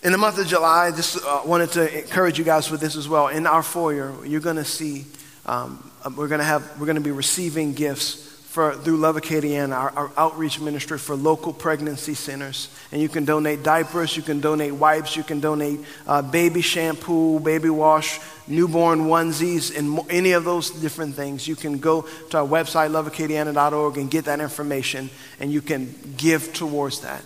In 0.03 0.13
the 0.13 0.19
month 0.19 0.39
of 0.39 0.47
July, 0.47 0.87
I 0.87 0.91
just 0.93 1.23
uh, 1.23 1.43
wanted 1.45 1.73
to 1.73 1.99
encourage 1.99 2.39
you 2.39 2.45
guys 2.45 2.71
with 2.71 2.81
this 2.81 2.97
as 2.97 3.07
well. 3.07 3.29
In 3.29 3.47
our 3.47 3.63
foyer, 3.63 4.15
you're 4.25 4.41
going 4.41 4.57
to 4.57 4.65
see, 4.65 5.05
um, 5.45 5.91
uh, 6.03 6.11
we're 6.17 6.29
going 6.29 6.39
to 6.39 6.45
have, 6.47 6.63
we're 6.81 6.87
going 6.87 6.97
to 6.97 7.03
be 7.03 7.11
receiving 7.11 7.75
gifts 7.75 8.30
for, 8.51 8.75
through 8.75 8.97
Love 8.97 9.15
Acadiana, 9.15 9.77
our, 9.77 9.91
our, 9.91 10.13
outreach 10.17 10.59
ministry 10.59 10.99
for 10.99 11.15
local 11.15 11.53
pregnancy 11.53 12.15
centers. 12.15 12.69
And 12.91 13.01
you 13.01 13.09
can 13.09 13.25
donate 13.25 13.63
diapers, 13.63 14.17
you 14.17 14.25
can 14.25 14.41
donate 14.41 14.75
wipes, 14.75 15.15
you 15.15 15.23
can 15.23 15.39
donate 15.39 15.79
uh, 16.05 16.21
baby 16.21 16.61
shampoo, 16.61 17.39
baby 17.39 17.71
wash, 17.71 18.19
newborn 18.49 19.03
onesies, 19.03 19.79
and 19.79 20.01
any 20.11 20.33
of 20.33 20.43
those 20.43 20.71
different 20.71 21.15
things, 21.15 21.47
you 21.47 21.55
can 21.55 21.79
go 21.79 22.03
to 22.31 22.39
our 22.39 22.47
website, 22.47 22.91
loveacadiana.org, 22.91 23.97
and 23.99 24.11
get 24.11 24.25
that 24.25 24.41
information, 24.41 25.11
and 25.39 25.53
you 25.53 25.63
can 25.63 25.95
give 26.17 26.53
towards 26.53 27.03
that. 27.03 27.23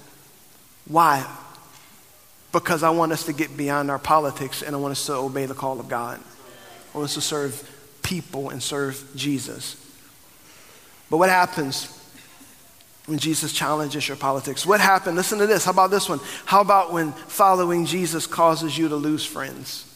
Why? 0.87 1.27
Because 2.53 2.83
I 2.83 2.91
want 2.91 3.13
us 3.13 3.25
to 3.25 3.33
get 3.33 3.57
beyond 3.57 3.91
our 3.91 3.99
politics 3.99 4.61
and 4.61 4.77
I 4.77 4.79
want 4.79 4.93
us 4.93 5.07
to 5.07 5.15
obey 5.15 5.47
the 5.47 5.55
call 5.55 5.81
of 5.81 5.89
God. 5.89 6.21
I 6.95 6.99
want 6.99 7.07
us 7.07 7.15
to 7.15 7.23
serve 7.23 7.99
people 8.03 8.51
and 8.51 8.63
serve 8.63 9.03
Jesus. 9.17 9.84
But 11.11 11.19
what 11.19 11.29
happens 11.29 11.88
when 13.07 13.19
Jesus 13.19 13.53
challenges 13.53 14.09
your 14.09 14.17
politics? 14.17 14.64
What 14.64 14.81
happened? 14.81 15.17
Listen 15.17 15.38
to 15.38 15.47
this. 15.47 15.64
How 15.64 15.73
about 15.73 15.90
this 15.90 16.09
one? 16.09 16.21
How 16.45 16.61
about 16.61 16.93
when 16.93 17.12
following 17.12 17.87
Jesus 17.87 18.27
causes 18.27 18.77
you 18.77 18.88
to 18.88 18.97
lose 18.97 19.25
friends? 19.25 19.90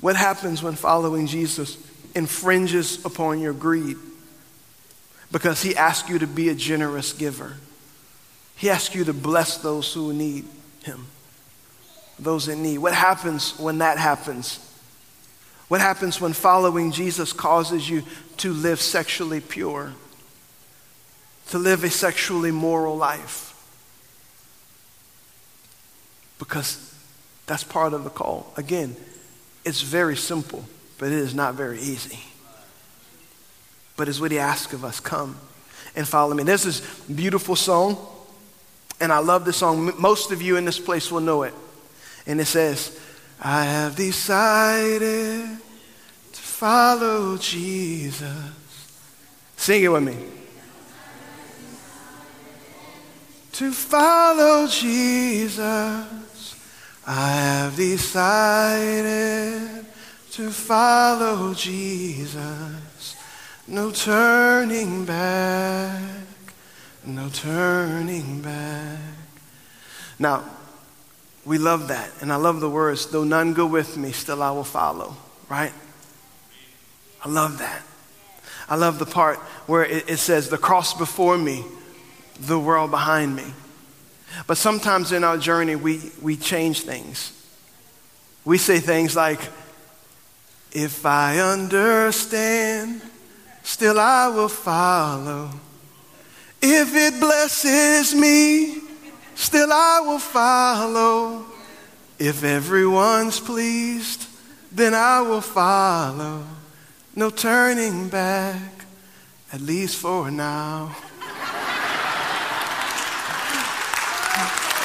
What 0.00 0.16
happens 0.16 0.62
when 0.62 0.74
following 0.74 1.26
Jesus 1.26 1.78
infringes 2.14 3.04
upon 3.04 3.40
your 3.40 3.52
greed? 3.52 3.96
Because 5.32 5.62
he 5.62 5.74
asks 5.74 6.08
you 6.08 6.18
to 6.18 6.26
be 6.26 6.50
a 6.50 6.54
generous 6.54 7.12
giver. 7.12 7.54
He 8.56 8.70
asks 8.70 8.94
you 8.94 9.04
to 9.04 9.12
bless 9.12 9.58
those 9.58 9.92
who 9.92 10.12
need 10.12 10.44
him, 10.84 11.06
those 12.18 12.46
in 12.46 12.62
need. 12.62 12.78
What 12.78 12.94
happens 12.94 13.58
when 13.58 13.78
that 13.78 13.98
happens? 13.98 14.60
What 15.68 15.80
happens 15.80 16.20
when 16.20 16.32
following 16.32 16.92
Jesus 16.92 17.32
causes 17.32 17.88
you 17.88 18.02
to 18.38 18.52
live 18.52 18.80
sexually 18.80 19.40
pure, 19.40 19.92
to 21.48 21.58
live 21.58 21.84
a 21.84 21.90
sexually 21.90 22.50
moral 22.50 22.96
life? 22.96 23.50
Because 26.38 26.94
that's 27.46 27.64
part 27.64 27.92
of 27.94 28.04
the 28.04 28.10
call. 28.10 28.52
Again, 28.56 28.96
it's 29.64 29.80
very 29.80 30.16
simple, 30.16 30.64
but 30.98 31.06
it 31.06 31.18
is 31.18 31.34
not 31.34 31.54
very 31.54 31.80
easy. 31.80 32.18
But 33.96 34.08
it's 34.08 34.20
what 34.20 34.32
he 34.32 34.38
asks 34.38 34.72
of 34.72 34.84
us 34.84 35.00
come 35.00 35.38
and 35.96 36.06
follow 36.06 36.34
me. 36.34 36.42
This 36.42 36.80
beautiful 37.06 37.56
song, 37.56 37.96
and 39.00 39.12
I 39.12 39.18
love 39.18 39.44
this 39.44 39.56
song. 39.56 39.92
Most 39.98 40.32
of 40.32 40.42
you 40.42 40.56
in 40.56 40.64
this 40.64 40.78
place 40.78 41.10
will 41.10 41.20
know 41.20 41.44
it. 41.44 41.54
And 42.26 42.40
it 42.40 42.46
says, 42.46 42.98
I 43.40 43.64
have 43.64 43.96
decided 43.96 45.58
to 46.32 46.40
follow 46.40 47.36
Jesus. 47.36 48.26
Sing 49.56 49.84
it 49.84 49.88
with 49.88 50.02
me. 50.02 50.16
To 53.52 53.72
follow 53.72 54.66
Jesus. 54.66 55.60
I 57.06 57.30
have 57.30 57.76
decided 57.76 59.86
to 60.32 60.50
follow 60.50 61.54
Jesus. 61.54 63.16
No 63.66 63.90
turning 63.90 65.04
back, 65.04 66.00
no 67.04 67.28
turning 67.28 68.42
back. 68.42 68.98
Now, 70.18 70.44
We 71.44 71.58
love 71.58 71.88
that. 71.88 72.10
And 72.20 72.32
I 72.32 72.36
love 72.36 72.60
the 72.60 72.70
words, 72.70 73.06
though 73.06 73.24
none 73.24 73.52
go 73.52 73.66
with 73.66 73.96
me, 73.96 74.12
still 74.12 74.42
I 74.42 74.50
will 74.50 74.64
follow, 74.64 75.16
right? 75.48 75.72
I 77.24 77.28
love 77.28 77.58
that. 77.58 77.82
I 78.68 78.76
love 78.76 78.98
the 78.98 79.06
part 79.06 79.38
where 79.66 79.84
it, 79.84 80.08
it 80.08 80.16
says, 80.18 80.48
the 80.48 80.58
cross 80.58 80.94
before 80.94 81.36
me, 81.36 81.64
the 82.40 82.58
world 82.58 82.90
behind 82.90 83.36
me. 83.36 83.44
But 84.46 84.56
sometimes 84.56 85.12
in 85.12 85.22
our 85.22 85.38
journey, 85.38 85.76
we, 85.76 86.10
we 86.20 86.36
change 86.36 86.80
things. 86.80 87.30
We 88.44 88.58
say 88.58 88.80
things 88.80 89.14
like, 89.14 89.40
if 90.72 91.06
I 91.06 91.38
understand, 91.38 93.00
still 93.62 94.00
I 94.00 94.28
will 94.28 94.48
follow. 94.48 95.50
If 96.60 96.94
it 96.94 97.20
blesses 97.20 98.14
me, 98.14 98.83
still 99.34 99.72
I 99.72 100.00
will 100.00 100.18
follow. 100.18 101.46
If 102.18 102.44
everyone's 102.44 103.40
pleased, 103.40 104.26
then 104.70 104.94
I 104.94 105.20
will 105.20 105.40
follow. 105.40 106.44
No 107.16 107.30
turning 107.30 108.08
back, 108.08 108.86
at 109.52 109.60
least 109.60 109.96
for 109.96 110.30
now. 110.30 110.96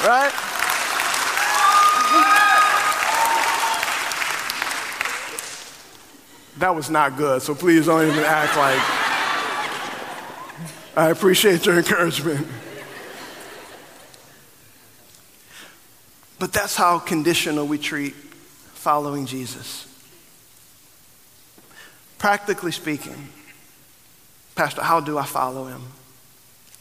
right? 0.06 0.32
That 6.58 6.74
was 6.74 6.90
not 6.90 7.16
good, 7.16 7.40
so 7.40 7.54
please 7.54 7.86
don't 7.86 8.06
even 8.06 8.22
act 8.22 8.56
like. 8.56 8.80
I 10.96 11.08
appreciate 11.10 11.64
your 11.64 11.78
encouragement. 11.78 12.46
But 16.40 16.54
that's 16.54 16.74
how 16.74 16.98
conditional 16.98 17.66
we 17.66 17.76
treat 17.76 18.14
following 18.14 19.26
Jesus. 19.26 19.86
Practically 22.18 22.72
speaking, 22.72 23.28
Pastor, 24.54 24.82
how 24.82 25.00
do 25.00 25.18
I 25.18 25.26
follow 25.26 25.66
him? 25.66 25.82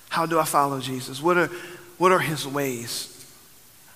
How 0.08 0.26
do 0.26 0.40
I 0.40 0.46
follow 0.46 0.80
Jesus? 0.80 1.22
What 1.22 1.38
are, 1.38 1.48
what 1.98 2.14
are 2.14 2.20
his 2.20 2.48
ways? 2.48 3.14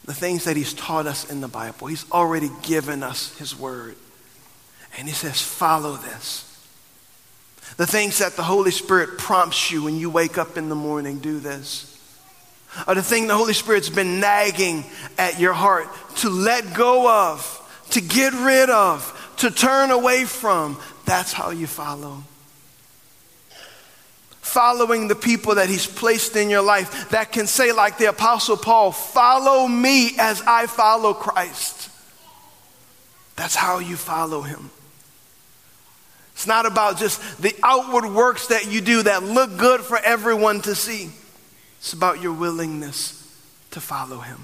The 0.03 0.13
things 0.13 0.43
that 0.43 0.57
he's 0.57 0.73
taught 0.73 1.07
us 1.07 1.31
in 1.31 1.39
the 1.39 1.47
Bible. 1.47 1.87
He's 1.87 2.11
already 2.11 2.49
given 2.63 3.01
us 3.01 3.35
his 3.37 3.57
word. 3.57 3.95
And 4.97 5.07
he 5.07 5.13
says, 5.13 5.41
follow 5.41 5.95
this. 5.95 6.43
The 7.77 7.87
things 7.87 8.17
that 8.17 8.33
the 8.33 8.43
Holy 8.43 8.71
Spirit 8.71 9.17
prompts 9.17 9.71
you 9.71 9.85
when 9.85 9.97
you 9.97 10.09
wake 10.09 10.37
up 10.37 10.57
in 10.57 10.67
the 10.67 10.75
morning, 10.75 11.19
do 11.19 11.39
this 11.39 11.92
or 12.87 12.95
the 12.95 13.03
thing 13.03 13.27
the 13.27 13.35
Holy 13.35 13.53
Spirit's 13.53 13.89
been 13.89 14.19
nagging 14.19 14.85
at 15.17 15.39
your 15.39 15.53
heart 15.53 15.87
to 16.17 16.29
let 16.29 16.73
go 16.73 17.31
of, 17.31 17.85
to 17.91 18.01
get 18.01 18.33
rid 18.33 18.69
of, 18.69 19.33
to 19.37 19.51
turn 19.51 19.91
away 19.91 20.25
from, 20.25 20.79
that's 21.05 21.33
how 21.33 21.51
you 21.51 21.67
follow. 21.67 22.23
Following 24.41 25.07
the 25.07 25.15
people 25.15 25.55
that 25.55 25.69
He's 25.69 25.87
placed 25.87 26.35
in 26.35 26.49
your 26.49 26.61
life 26.61 27.09
that 27.09 27.31
can 27.31 27.47
say, 27.47 27.71
like 27.71 27.97
the 27.97 28.09
Apostle 28.09 28.57
Paul, 28.57 28.91
follow 28.91 29.67
me 29.67 30.11
as 30.19 30.41
I 30.41 30.67
follow 30.67 31.13
Christ. 31.13 31.89
That's 33.35 33.55
how 33.55 33.79
you 33.79 33.95
follow 33.95 34.41
Him. 34.41 34.69
It's 36.33 36.47
not 36.47 36.65
about 36.65 36.97
just 36.97 37.41
the 37.41 37.55
outward 37.63 38.05
works 38.07 38.47
that 38.47 38.71
you 38.71 38.81
do 38.81 39.03
that 39.03 39.23
look 39.23 39.57
good 39.57 39.81
for 39.81 39.97
everyone 39.97 40.61
to 40.61 40.75
see. 40.75 41.09
It's 41.83 41.91
about 41.91 42.21
your 42.21 42.31
willingness 42.31 43.29
to 43.71 43.81
follow 43.81 44.19
him. 44.19 44.39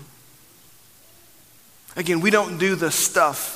Again, 1.95 2.19
we 2.19 2.31
don't 2.31 2.57
do 2.57 2.75
the 2.75 2.91
stuff 2.91 3.55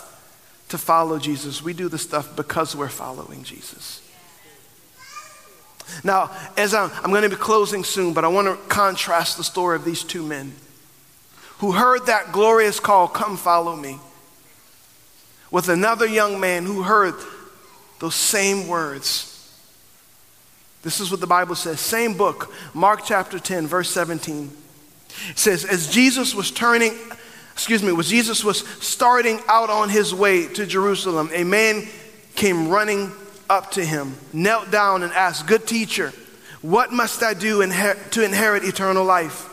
to 0.70 0.78
follow 0.78 1.20
Jesus. 1.20 1.62
We 1.62 1.74
do 1.74 1.90
the 1.90 1.98
stuff 1.98 2.34
because 2.34 2.78
we're 2.78 2.88
following 2.88 3.44
Jesus. 3.44 4.02
Now, 6.02 6.32
as 6.56 6.74
I'm, 6.74 6.92
I'm 7.04 7.10
going 7.10 7.24
to 7.24 7.30
be 7.30 7.36
closing 7.36 7.84
soon, 7.84 8.14
but 8.14 8.24
I 8.24 8.30
want 8.30 8.48
to 8.48 8.56
contrast 8.70 9.36
the 9.36 9.44
story 9.44 9.76
of 9.76 9.84
these 9.84 10.06
two 10.06 10.24
men 10.24 10.54
who 11.58 11.74
heard 11.74 12.06
that 12.06 12.32
glorious 12.32 12.80
call, 12.80 13.10
Come 13.10 13.36
follow 13.36 13.76
me, 13.76 14.00
with 15.52 15.68
another 15.68 16.06
young 16.06 16.40
man 16.40 16.64
who 16.64 16.84
heard 16.84 17.16
those 18.00 18.16
same 18.16 18.70
words 18.70 19.33
this 20.84 21.00
is 21.00 21.10
what 21.10 21.22
the 21.22 21.28
Bible 21.28 21.56
says. 21.56 21.80
Same 21.80 22.16
book, 22.16 22.54
Mark 22.74 23.02
chapter 23.06 23.40
10, 23.40 23.68
verse 23.68 23.90
17. 23.90 24.52
It 25.30 25.40
says, 25.40 25.64
As 25.64 25.90
Jesus 25.90 26.36
was 26.36 26.52
turning, 26.52 26.94
excuse 27.54 27.82
me, 27.82 27.94
was 27.94 28.10
Jesus 28.10 28.44
was 28.44 28.68
starting 28.86 29.40
out 29.48 29.70
on 29.70 29.90
his 29.90 30.14
way 30.14 30.48
to 30.48 30.66
Jerusalem, 30.66 31.30
a 31.34 31.46
man 31.46 31.88
came 32.36 32.68
running 32.68 33.12
up 33.50 33.72
to 33.72 33.86
him, 33.86 34.16
knelt 34.34 34.72
down, 34.72 35.04
and 35.04 35.14
asked, 35.14 35.48
Good 35.48 35.66
teacher, 35.66 36.12
what 36.62 36.92
must 36.92 37.24
I 37.24 37.34
do 37.34 37.60
inher- 37.60 38.10
to 38.12 38.24
inherit 38.24 38.66
eternal 38.66 39.06
life? 39.06 39.50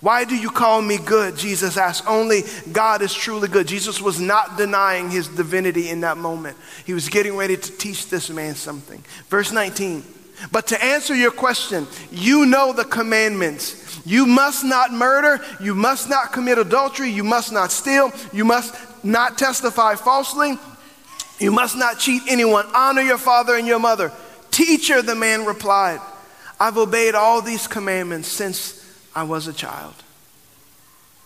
Why 0.00 0.24
do 0.24 0.34
you 0.34 0.50
call 0.50 0.82
me 0.82 0.98
good? 0.98 1.36
Jesus 1.36 1.76
asked. 1.76 2.08
Only 2.08 2.42
God 2.72 3.02
is 3.02 3.14
truly 3.14 3.46
good. 3.46 3.68
Jesus 3.68 4.00
was 4.00 4.18
not 4.18 4.56
denying 4.56 5.10
his 5.10 5.28
divinity 5.28 5.90
in 5.90 6.00
that 6.00 6.16
moment. 6.16 6.56
He 6.84 6.92
was 6.92 7.08
getting 7.08 7.36
ready 7.36 7.56
to 7.56 7.72
teach 7.78 8.08
this 8.08 8.28
man 8.28 8.56
something. 8.56 9.04
Verse 9.28 9.52
19. 9.52 10.02
But 10.50 10.66
to 10.68 10.84
answer 10.84 11.14
your 11.14 11.30
question, 11.30 11.86
you 12.10 12.46
know 12.46 12.72
the 12.72 12.84
commandments. 12.84 14.00
You 14.04 14.26
must 14.26 14.64
not 14.64 14.92
murder. 14.92 15.44
You 15.60 15.74
must 15.74 16.08
not 16.08 16.32
commit 16.32 16.58
adultery. 16.58 17.10
You 17.10 17.24
must 17.24 17.52
not 17.52 17.70
steal. 17.70 18.10
You 18.32 18.44
must 18.44 18.74
not 19.04 19.38
testify 19.38 19.94
falsely. 19.94 20.58
You 21.38 21.52
must 21.52 21.76
not 21.76 21.98
cheat 21.98 22.22
anyone. 22.28 22.66
Honor 22.74 23.02
your 23.02 23.18
father 23.18 23.54
and 23.54 23.66
your 23.66 23.78
mother. 23.78 24.12
Teacher, 24.50 25.02
the 25.02 25.14
man 25.14 25.44
replied, 25.44 26.00
I've 26.58 26.76
obeyed 26.76 27.14
all 27.14 27.42
these 27.42 27.66
commandments 27.66 28.28
since 28.28 28.78
I 29.14 29.24
was 29.24 29.46
a 29.46 29.52
child. 29.52 29.94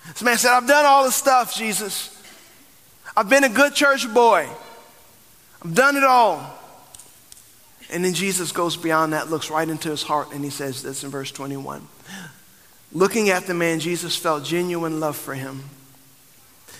This 0.08 0.22
man 0.22 0.38
said, 0.38 0.52
I've 0.52 0.66
done 0.66 0.86
all 0.86 1.04
the 1.04 1.10
stuff, 1.10 1.54
Jesus. 1.56 2.12
I've 3.16 3.28
been 3.28 3.44
a 3.44 3.48
good 3.48 3.74
church 3.74 4.12
boy. 4.12 4.48
I've 5.62 5.74
done 5.74 5.96
it 5.96 6.04
all. 6.04 6.56
And 7.90 8.04
then 8.04 8.14
Jesus 8.14 8.52
goes 8.52 8.76
beyond 8.76 9.12
that, 9.12 9.30
looks 9.30 9.50
right 9.50 9.68
into 9.68 9.90
his 9.90 10.02
heart, 10.02 10.32
and 10.32 10.42
he 10.42 10.50
says 10.50 10.82
this 10.82 11.04
in 11.04 11.10
verse 11.10 11.30
21. 11.30 11.86
Looking 12.92 13.30
at 13.30 13.46
the 13.46 13.54
man, 13.54 13.80
Jesus 13.80 14.16
felt 14.16 14.44
genuine 14.44 15.00
love 15.00 15.16
for 15.16 15.34
him. 15.34 15.64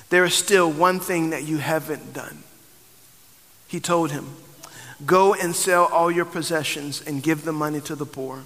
There 0.08 0.24
is 0.24 0.34
still 0.34 0.70
one 0.70 1.00
thing 1.00 1.30
that 1.30 1.44
you 1.44 1.58
haven't 1.58 2.12
done. 2.12 2.42
He 3.66 3.80
told 3.80 4.12
him, 4.12 4.26
Go 5.04 5.34
and 5.34 5.54
sell 5.54 5.84
all 5.86 6.10
your 6.10 6.24
possessions 6.24 7.02
and 7.02 7.22
give 7.22 7.44
the 7.44 7.52
money 7.52 7.80
to 7.82 7.94
the 7.94 8.06
poor, 8.06 8.44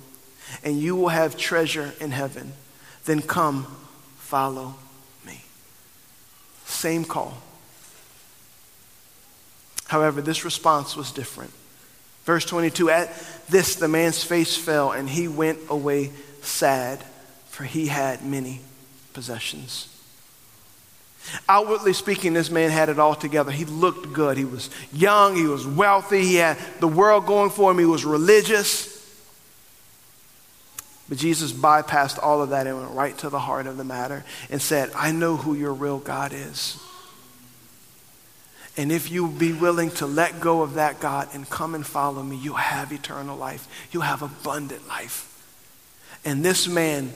and 0.65 0.81
you 0.81 0.97
will 0.97 1.09
have 1.09 1.37
treasure 1.37 1.93
in 2.01 2.11
heaven. 2.11 2.55
Then 3.05 3.23
come, 3.23 3.65
follow 4.19 4.75
me. 5.25 5.43
Same 6.65 7.05
call. 7.05 7.39
However, 9.87 10.21
this 10.21 10.45
response 10.45 10.97
was 10.97 11.13
different. 11.13 11.53
Verse 12.31 12.45
22 12.45 12.91
At 12.91 13.13
this, 13.49 13.75
the 13.75 13.89
man's 13.89 14.23
face 14.23 14.57
fell, 14.57 14.93
and 14.93 15.11
he 15.11 15.27
went 15.27 15.59
away 15.69 16.13
sad, 16.43 17.01
for 17.47 17.65
he 17.65 17.89
had 17.89 18.25
many 18.25 18.61
possessions. 19.13 19.89
Outwardly 21.49 21.93
speaking, 21.93 22.33
this 22.33 22.49
man 22.49 22.71
had 22.71 22.89
it 22.89 23.01
all 23.01 23.17
together. 23.17 23.51
He 23.51 23.65
looked 23.65 24.13
good. 24.13 24.39
He 24.39 24.45
was 24.45 24.71
young, 24.93 25.35
he 25.35 25.47
was 25.47 25.67
wealthy, 25.67 26.23
he 26.23 26.37
had 26.37 26.57
the 26.79 26.87
world 26.87 27.27
going 27.27 27.51
for 27.51 27.73
him, 27.73 27.81
he 27.81 27.85
was 27.85 28.05
religious. 28.05 28.97
But 31.09 31.19
Jesus 31.19 31.51
bypassed 31.51 32.23
all 32.23 32.43
of 32.43 32.51
that 32.51 32.69
and 32.69 32.79
went 32.79 32.93
right 32.93 33.19
to 33.19 33.29
the 33.29 33.41
heart 33.41 33.67
of 33.67 33.77
the 33.77 33.83
matter 33.83 34.25
and 34.51 34.63
said, 34.63 34.93
I 34.95 35.11
know 35.11 35.35
who 35.37 35.55
your 35.55 35.75
real 35.75 35.99
God 35.99 36.33
is. 36.33 36.81
And 38.81 38.91
if 38.91 39.11
you 39.11 39.29
be 39.29 39.53
willing 39.53 39.91
to 39.91 40.07
let 40.07 40.41
go 40.41 40.63
of 40.63 40.73
that 40.75 41.01
God 41.01 41.29
and 41.35 41.47
come 41.47 41.75
and 41.75 41.87
follow 41.87 42.23
me, 42.23 42.37
you'll 42.37 42.55
have 42.55 42.93
eternal 42.93 43.37
life. 43.37 43.69
You'll 43.93 44.05
have 44.05 44.23
abundant 44.23 44.89
life. 44.89 45.27
And 46.25 46.43
this 46.43 46.67
man 46.67 47.13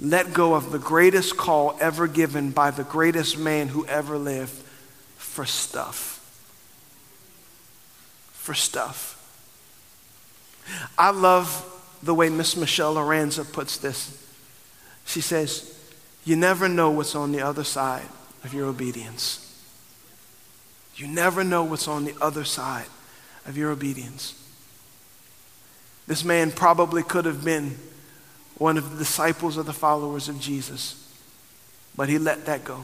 let 0.00 0.32
go 0.32 0.54
of 0.54 0.72
the 0.72 0.80
greatest 0.80 1.36
call 1.36 1.78
ever 1.80 2.08
given 2.08 2.50
by 2.50 2.72
the 2.72 2.82
greatest 2.82 3.38
man 3.38 3.68
who 3.68 3.86
ever 3.86 4.18
lived 4.18 4.60
for 5.18 5.46
stuff. 5.46 6.16
For 8.32 8.54
stuff. 8.54 9.14
I 10.98 11.10
love 11.10 11.64
the 12.02 12.12
way 12.12 12.28
Miss 12.28 12.56
Michelle 12.56 12.94
Lorenza 12.94 13.44
puts 13.44 13.76
this. 13.76 14.20
She 15.04 15.20
says, 15.20 15.78
You 16.24 16.34
never 16.34 16.68
know 16.68 16.90
what's 16.90 17.14
on 17.14 17.30
the 17.30 17.42
other 17.42 17.62
side 17.62 18.08
of 18.42 18.52
your 18.52 18.66
obedience. 18.66 19.47
You 20.98 21.06
never 21.06 21.44
know 21.44 21.62
what's 21.62 21.86
on 21.86 22.04
the 22.04 22.14
other 22.20 22.44
side 22.44 22.86
of 23.46 23.56
your 23.56 23.70
obedience. 23.70 24.34
This 26.08 26.24
man 26.24 26.50
probably 26.50 27.04
could 27.04 27.24
have 27.24 27.44
been 27.44 27.78
one 28.56 28.76
of 28.76 28.90
the 28.90 28.98
disciples 28.98 29.56
or 29.56 29.62
the 29.62 29.72
followers 29.72 30.28
of 30.28 30.40
Jesus, 30.40 30.96
but 31.96 32.08
he 32.08 32.18
let 32.18 32.46
that 32.46 32.64
go. 32.64 32.82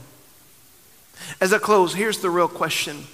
As 1.40 1.52
I 1.52 1.58
close, 1.58 1.92
here's 1.92 2.18
the 2.18 2.30
real 2.30 2.46
question. 2.46 3.04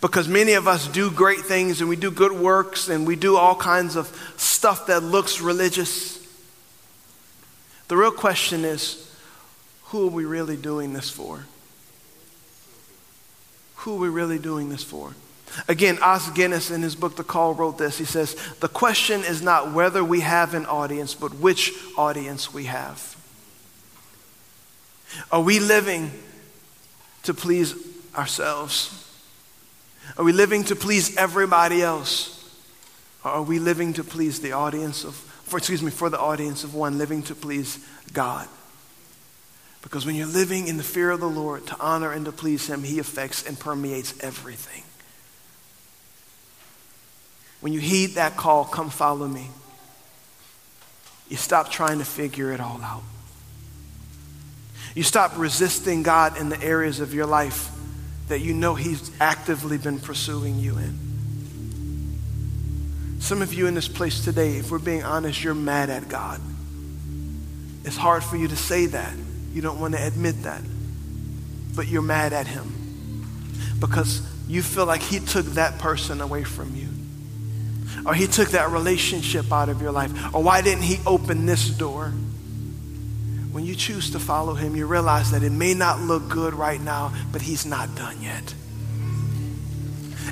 Because 0.00 0.28
many 0.28 0.52
of 0.52 0.68
us 0.68 0.86
do 0.86 1.10
great 1.10 1.40
things 1.40 1.80
and 1.80 1.90
we 1.90 1.96
do 1.96 2.12
good 2.12 2.32
works 2.32 2.88
and 2.88 3.06
we 3.06 3.16
do 3.16 3.36
all 3.36 3.56
kinds 3.56 3.96
of 3.96 4.06
stuff 4.36 4.86
that 4.86 5.02
looks 5.02 5.40
religious. 5.40 6.16
The 7.88 7.96
real 7.96 8.12
question 8.12 8.64
is 8.64 9.12
who 9.84 10.06
are 10.06 10.10
we 10.10 10.24
really 10.24 10.56
doing 10.56 10.92
this 10.92 11.10
for? 11.10 11.44
Who 13.80 13.96
are 13.96 13.98
we 13.98 14.08
really 14.10 14.38
doing 14.38 14.68
this 14.68 14.84
for? 14.84 15.14
Again, 15.66 15.98
Os 16.02 16.30
Guinness 16.30 16.70
in 16.70 16.82
his 16.82 16.94
book, 16.94 17.16
The 17.16 17.24
Call, 17.24 17.54
wrote 17.54 17.78
this. 17.78 17.96
He 17.96 18.04
says, 18.04 18.36
The 18.60 18.68
question 18.68 19.22
is 19.22 19.40
not 19.40 19.72
whether 19.72 20.04
we 20.04 20.20
have 20.20 20.52
an 20.52 20.66
audience, 20.66 21.14
but 21.14 21.34
which 21.34 21.72
audience 21.96 22.52
we 22.52 22.64
have. 22.64 23.16
Are 25.32 25.40
we 25.40 25.60
living 25.60 26.12
to 27.22 27.32
please 27.32 27.74
ourselves? 28.14 29.10
Are 30.18 30.24
we 30.24 30.32
living 30.32 30.62
to 30.64 30.76
please 30.76 31.16
everybody 31.16 31.82
else? 31.82 32.36
Or 33.24 33.30
are 33.30 33.42
we 33.42 33.58
living 33.58 33.94
to 33.94 34.04
please 34.04 34.40
the 34.40 34.52
audience 34.52 35.04
of, 35.04 35.14
for, 35.14 35.56
excuse 35.56 35.82
me, 35.82 35.90
for 35.90 36.10
the 36.10 36.20
audience 36.20 36.64
of 36.64 36.74
one, 36.74 36.98
living 36.98 37.22
to 37.24 37.34
please 37.34 37.84
God? 38.12 38.46
Because 39.82 40.04
when 40.04 40.14
you're 40.14 40.26
living 40.26 40.68
in 40.68 40.76
the 40.76 40.82
fear 40.82 41.10
of 41.10 41.20
the 41.20 41.28
Lord 41.28 41.66
to 41.68 41.76
honor 41.80 42.12
and 42.12 42.24
to 42.26 42.32
please 42.32 42.66
Him, 42.66 42.82
He 42.82 42.98
affects 42.98 43.46
and 43.46 43.58
permeates 43.58 44.14
everything. 44.20 44.82
When 47.60 47.72
you 47.72 47.80
heed 47.80 48.14
that 48.14 48.36
call, 48.36 48.64
come 48.64 48.90
follow 48.90 49.26
me, 49.26 49.48
you 51.28 51.36
stop 51.36 51.70
trying 51.70 51.98
to 51.98 52.04
figure 52.04 52.52
it 52.52 52.60
all 52.60 52.80
out. 52.82 53.02
You 54.94 55.02
stop 55.02 55.38
resisting 55.38 56.02
God 56.02 56.36
in 56.36 56.48
the 56.48 56.60
areas 56.60 57.00
of 57.00 57.14
your 57.14 57.26
life 57.26 57.70
that 58.28 58.40
you 58.40 58.54
know 58.54 58.74
He's 58.74 59.10
actively 59.20 59.78
been 59.78 60.00
pursuing 60.00 60.58
you 60.58 60.76
in. 60.78 60.98
Some 63.20 63.42
of 63.42 63.52
you 63.52 63.66
in 63.66 63.74
this 63.74 63.88
place 63.88 64.24
today, 64.24 64.56
if 64.56 64.70
we're 64.70 64.78
being 64.78 65.04
honest, 65.04 65.44
you're 65.44 65.54
mad 65.54 65.90
at 65.90 66.08
God. 66.08 66.40
It's 67.84 67.96
hard 67.96 68.24
for 68.24 68.36
you 68.36 68.48
to 68.48 68.56
say 68.56 68.86
that. 68.86 69.12
You 69.52 69.62
don't 69.62 69.80
want 69.80 69.94
to 69.94 70.06
admit 70.06 70.42
that. 70.42 70.62
But 71.74 71.88
you're 71.88 72.02
mad 72.02 72.32
at 72.32 72.46
Him 72.46 72.72
because 73.78 74.22
you 74.48 74.62
feel 74.62 74.86
like 74.86 75.02
He 75.02 75.20
took 75.20 75.46
that 75.46 75.78
person 75.78 76.20
away 76.20 76.44
from 76.44 76.74
you. 76.74 76.88
Or 78.06 78.14
He 78.14 78.26
took 78.26 78.50
that 78.50 78.70
relationship 78.70 79.52
out 79.52 79.68
of 79.68 79.80
your 79.80 79.92
life. 79.92 80.12
Or 80.34 80.42
why 80.42 80.62
didn't 80.62 80.82
He 80.82 80.98
open 81.06 81.46
this 81.46 81.68
door? 81.68 82.12
when 83.52 83.66
you 83.66 83.74
choose 83.74 84.10
to 84.10 84.18
follow 84.18 84.54
him, 84.54 84.76
you 84.76 84.86
realize 84.86 85.32
that 85.32 85.42
it 85.42 85.50
may 85.50 85.74
not 85.74 86.00
look 86.00 86.28
good 86.28 86.54
right 86.54 86.80
now, 86.80 87.12
but 87.32 87.42
he's 87.42 87.66
not 87.66 87.94
done 87.96 88.22
yet. 88.22 88.54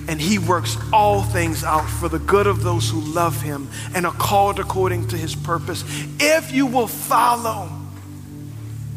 And 0.08 0.20
he 0.20 0.38
works 0.38 0.76
all 0.92 1.22
things 1.22 1.64
out 1.64 1.86
for 1.86 2.08
the 2.08 2.20
good 2.20 2.46
of 2.46 2.62
those 2.62 2.88
who 2.88 3.00
love 3.00 3.42
him 3.42 3.68
and 3.94 4.06
are 4.06 4.14
called 4.14 4.58
according 4.58 5.08
to 5.08 5.16
his 5.16 5.34
purpose. 5.34 5.84
If 6.20 6.52
you 6.52 6.66
will 6.66 6.86
follow, 6.86 7.70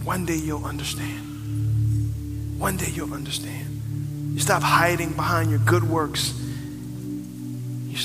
one 0.03 0.25
day 0.25 0.35
you'll 0.35 0.65
understand. 0.65 2.59
One 2.59 2.77
day 2.77 2.89
you'll 2.91 3.13
understand. 3.13 4.31
You 4.33 4.39
stop 4.39 4.61
hiding 4.61 5.13
behind 5.13 5.49
your 5.49 5.59
good 5.59 5.83
works, 5.83 6.33
you, 7.87 7.97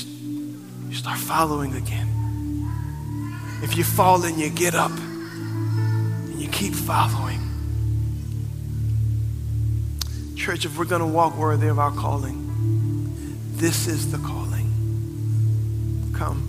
you 0.89 0.95
start 0.95 1.17
following 1.17 1.75
again. 1.75 2.07
If 3.63 3.77
you 3.77 3.83
fall 3.83 4.23
and 4.23 4.37
you 4.37 4.49
get 4.49 4.75
up, 4.75 4.91
and 4.91 6.39
you 6.39 6.47
keep 6.49 6.73
following. 6.73 7.39
Church, 10.35 10.65
if 10.65 10.77
we're 10.77 10.85
going 10.85 11.01
to 11.01 11.07
walk 11.07 11.35
worthy 11.35 11.67
of 11.67 11.79
our 11.79 11.91
calling, 11.91 12.43
this 13.53 13.87
is 13.87 14.11
the 14.11 14.17
calling. 14.19 14.71
Come, 16.13 16.41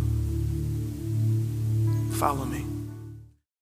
follow 2.13 2.45
me. 2.45 2.58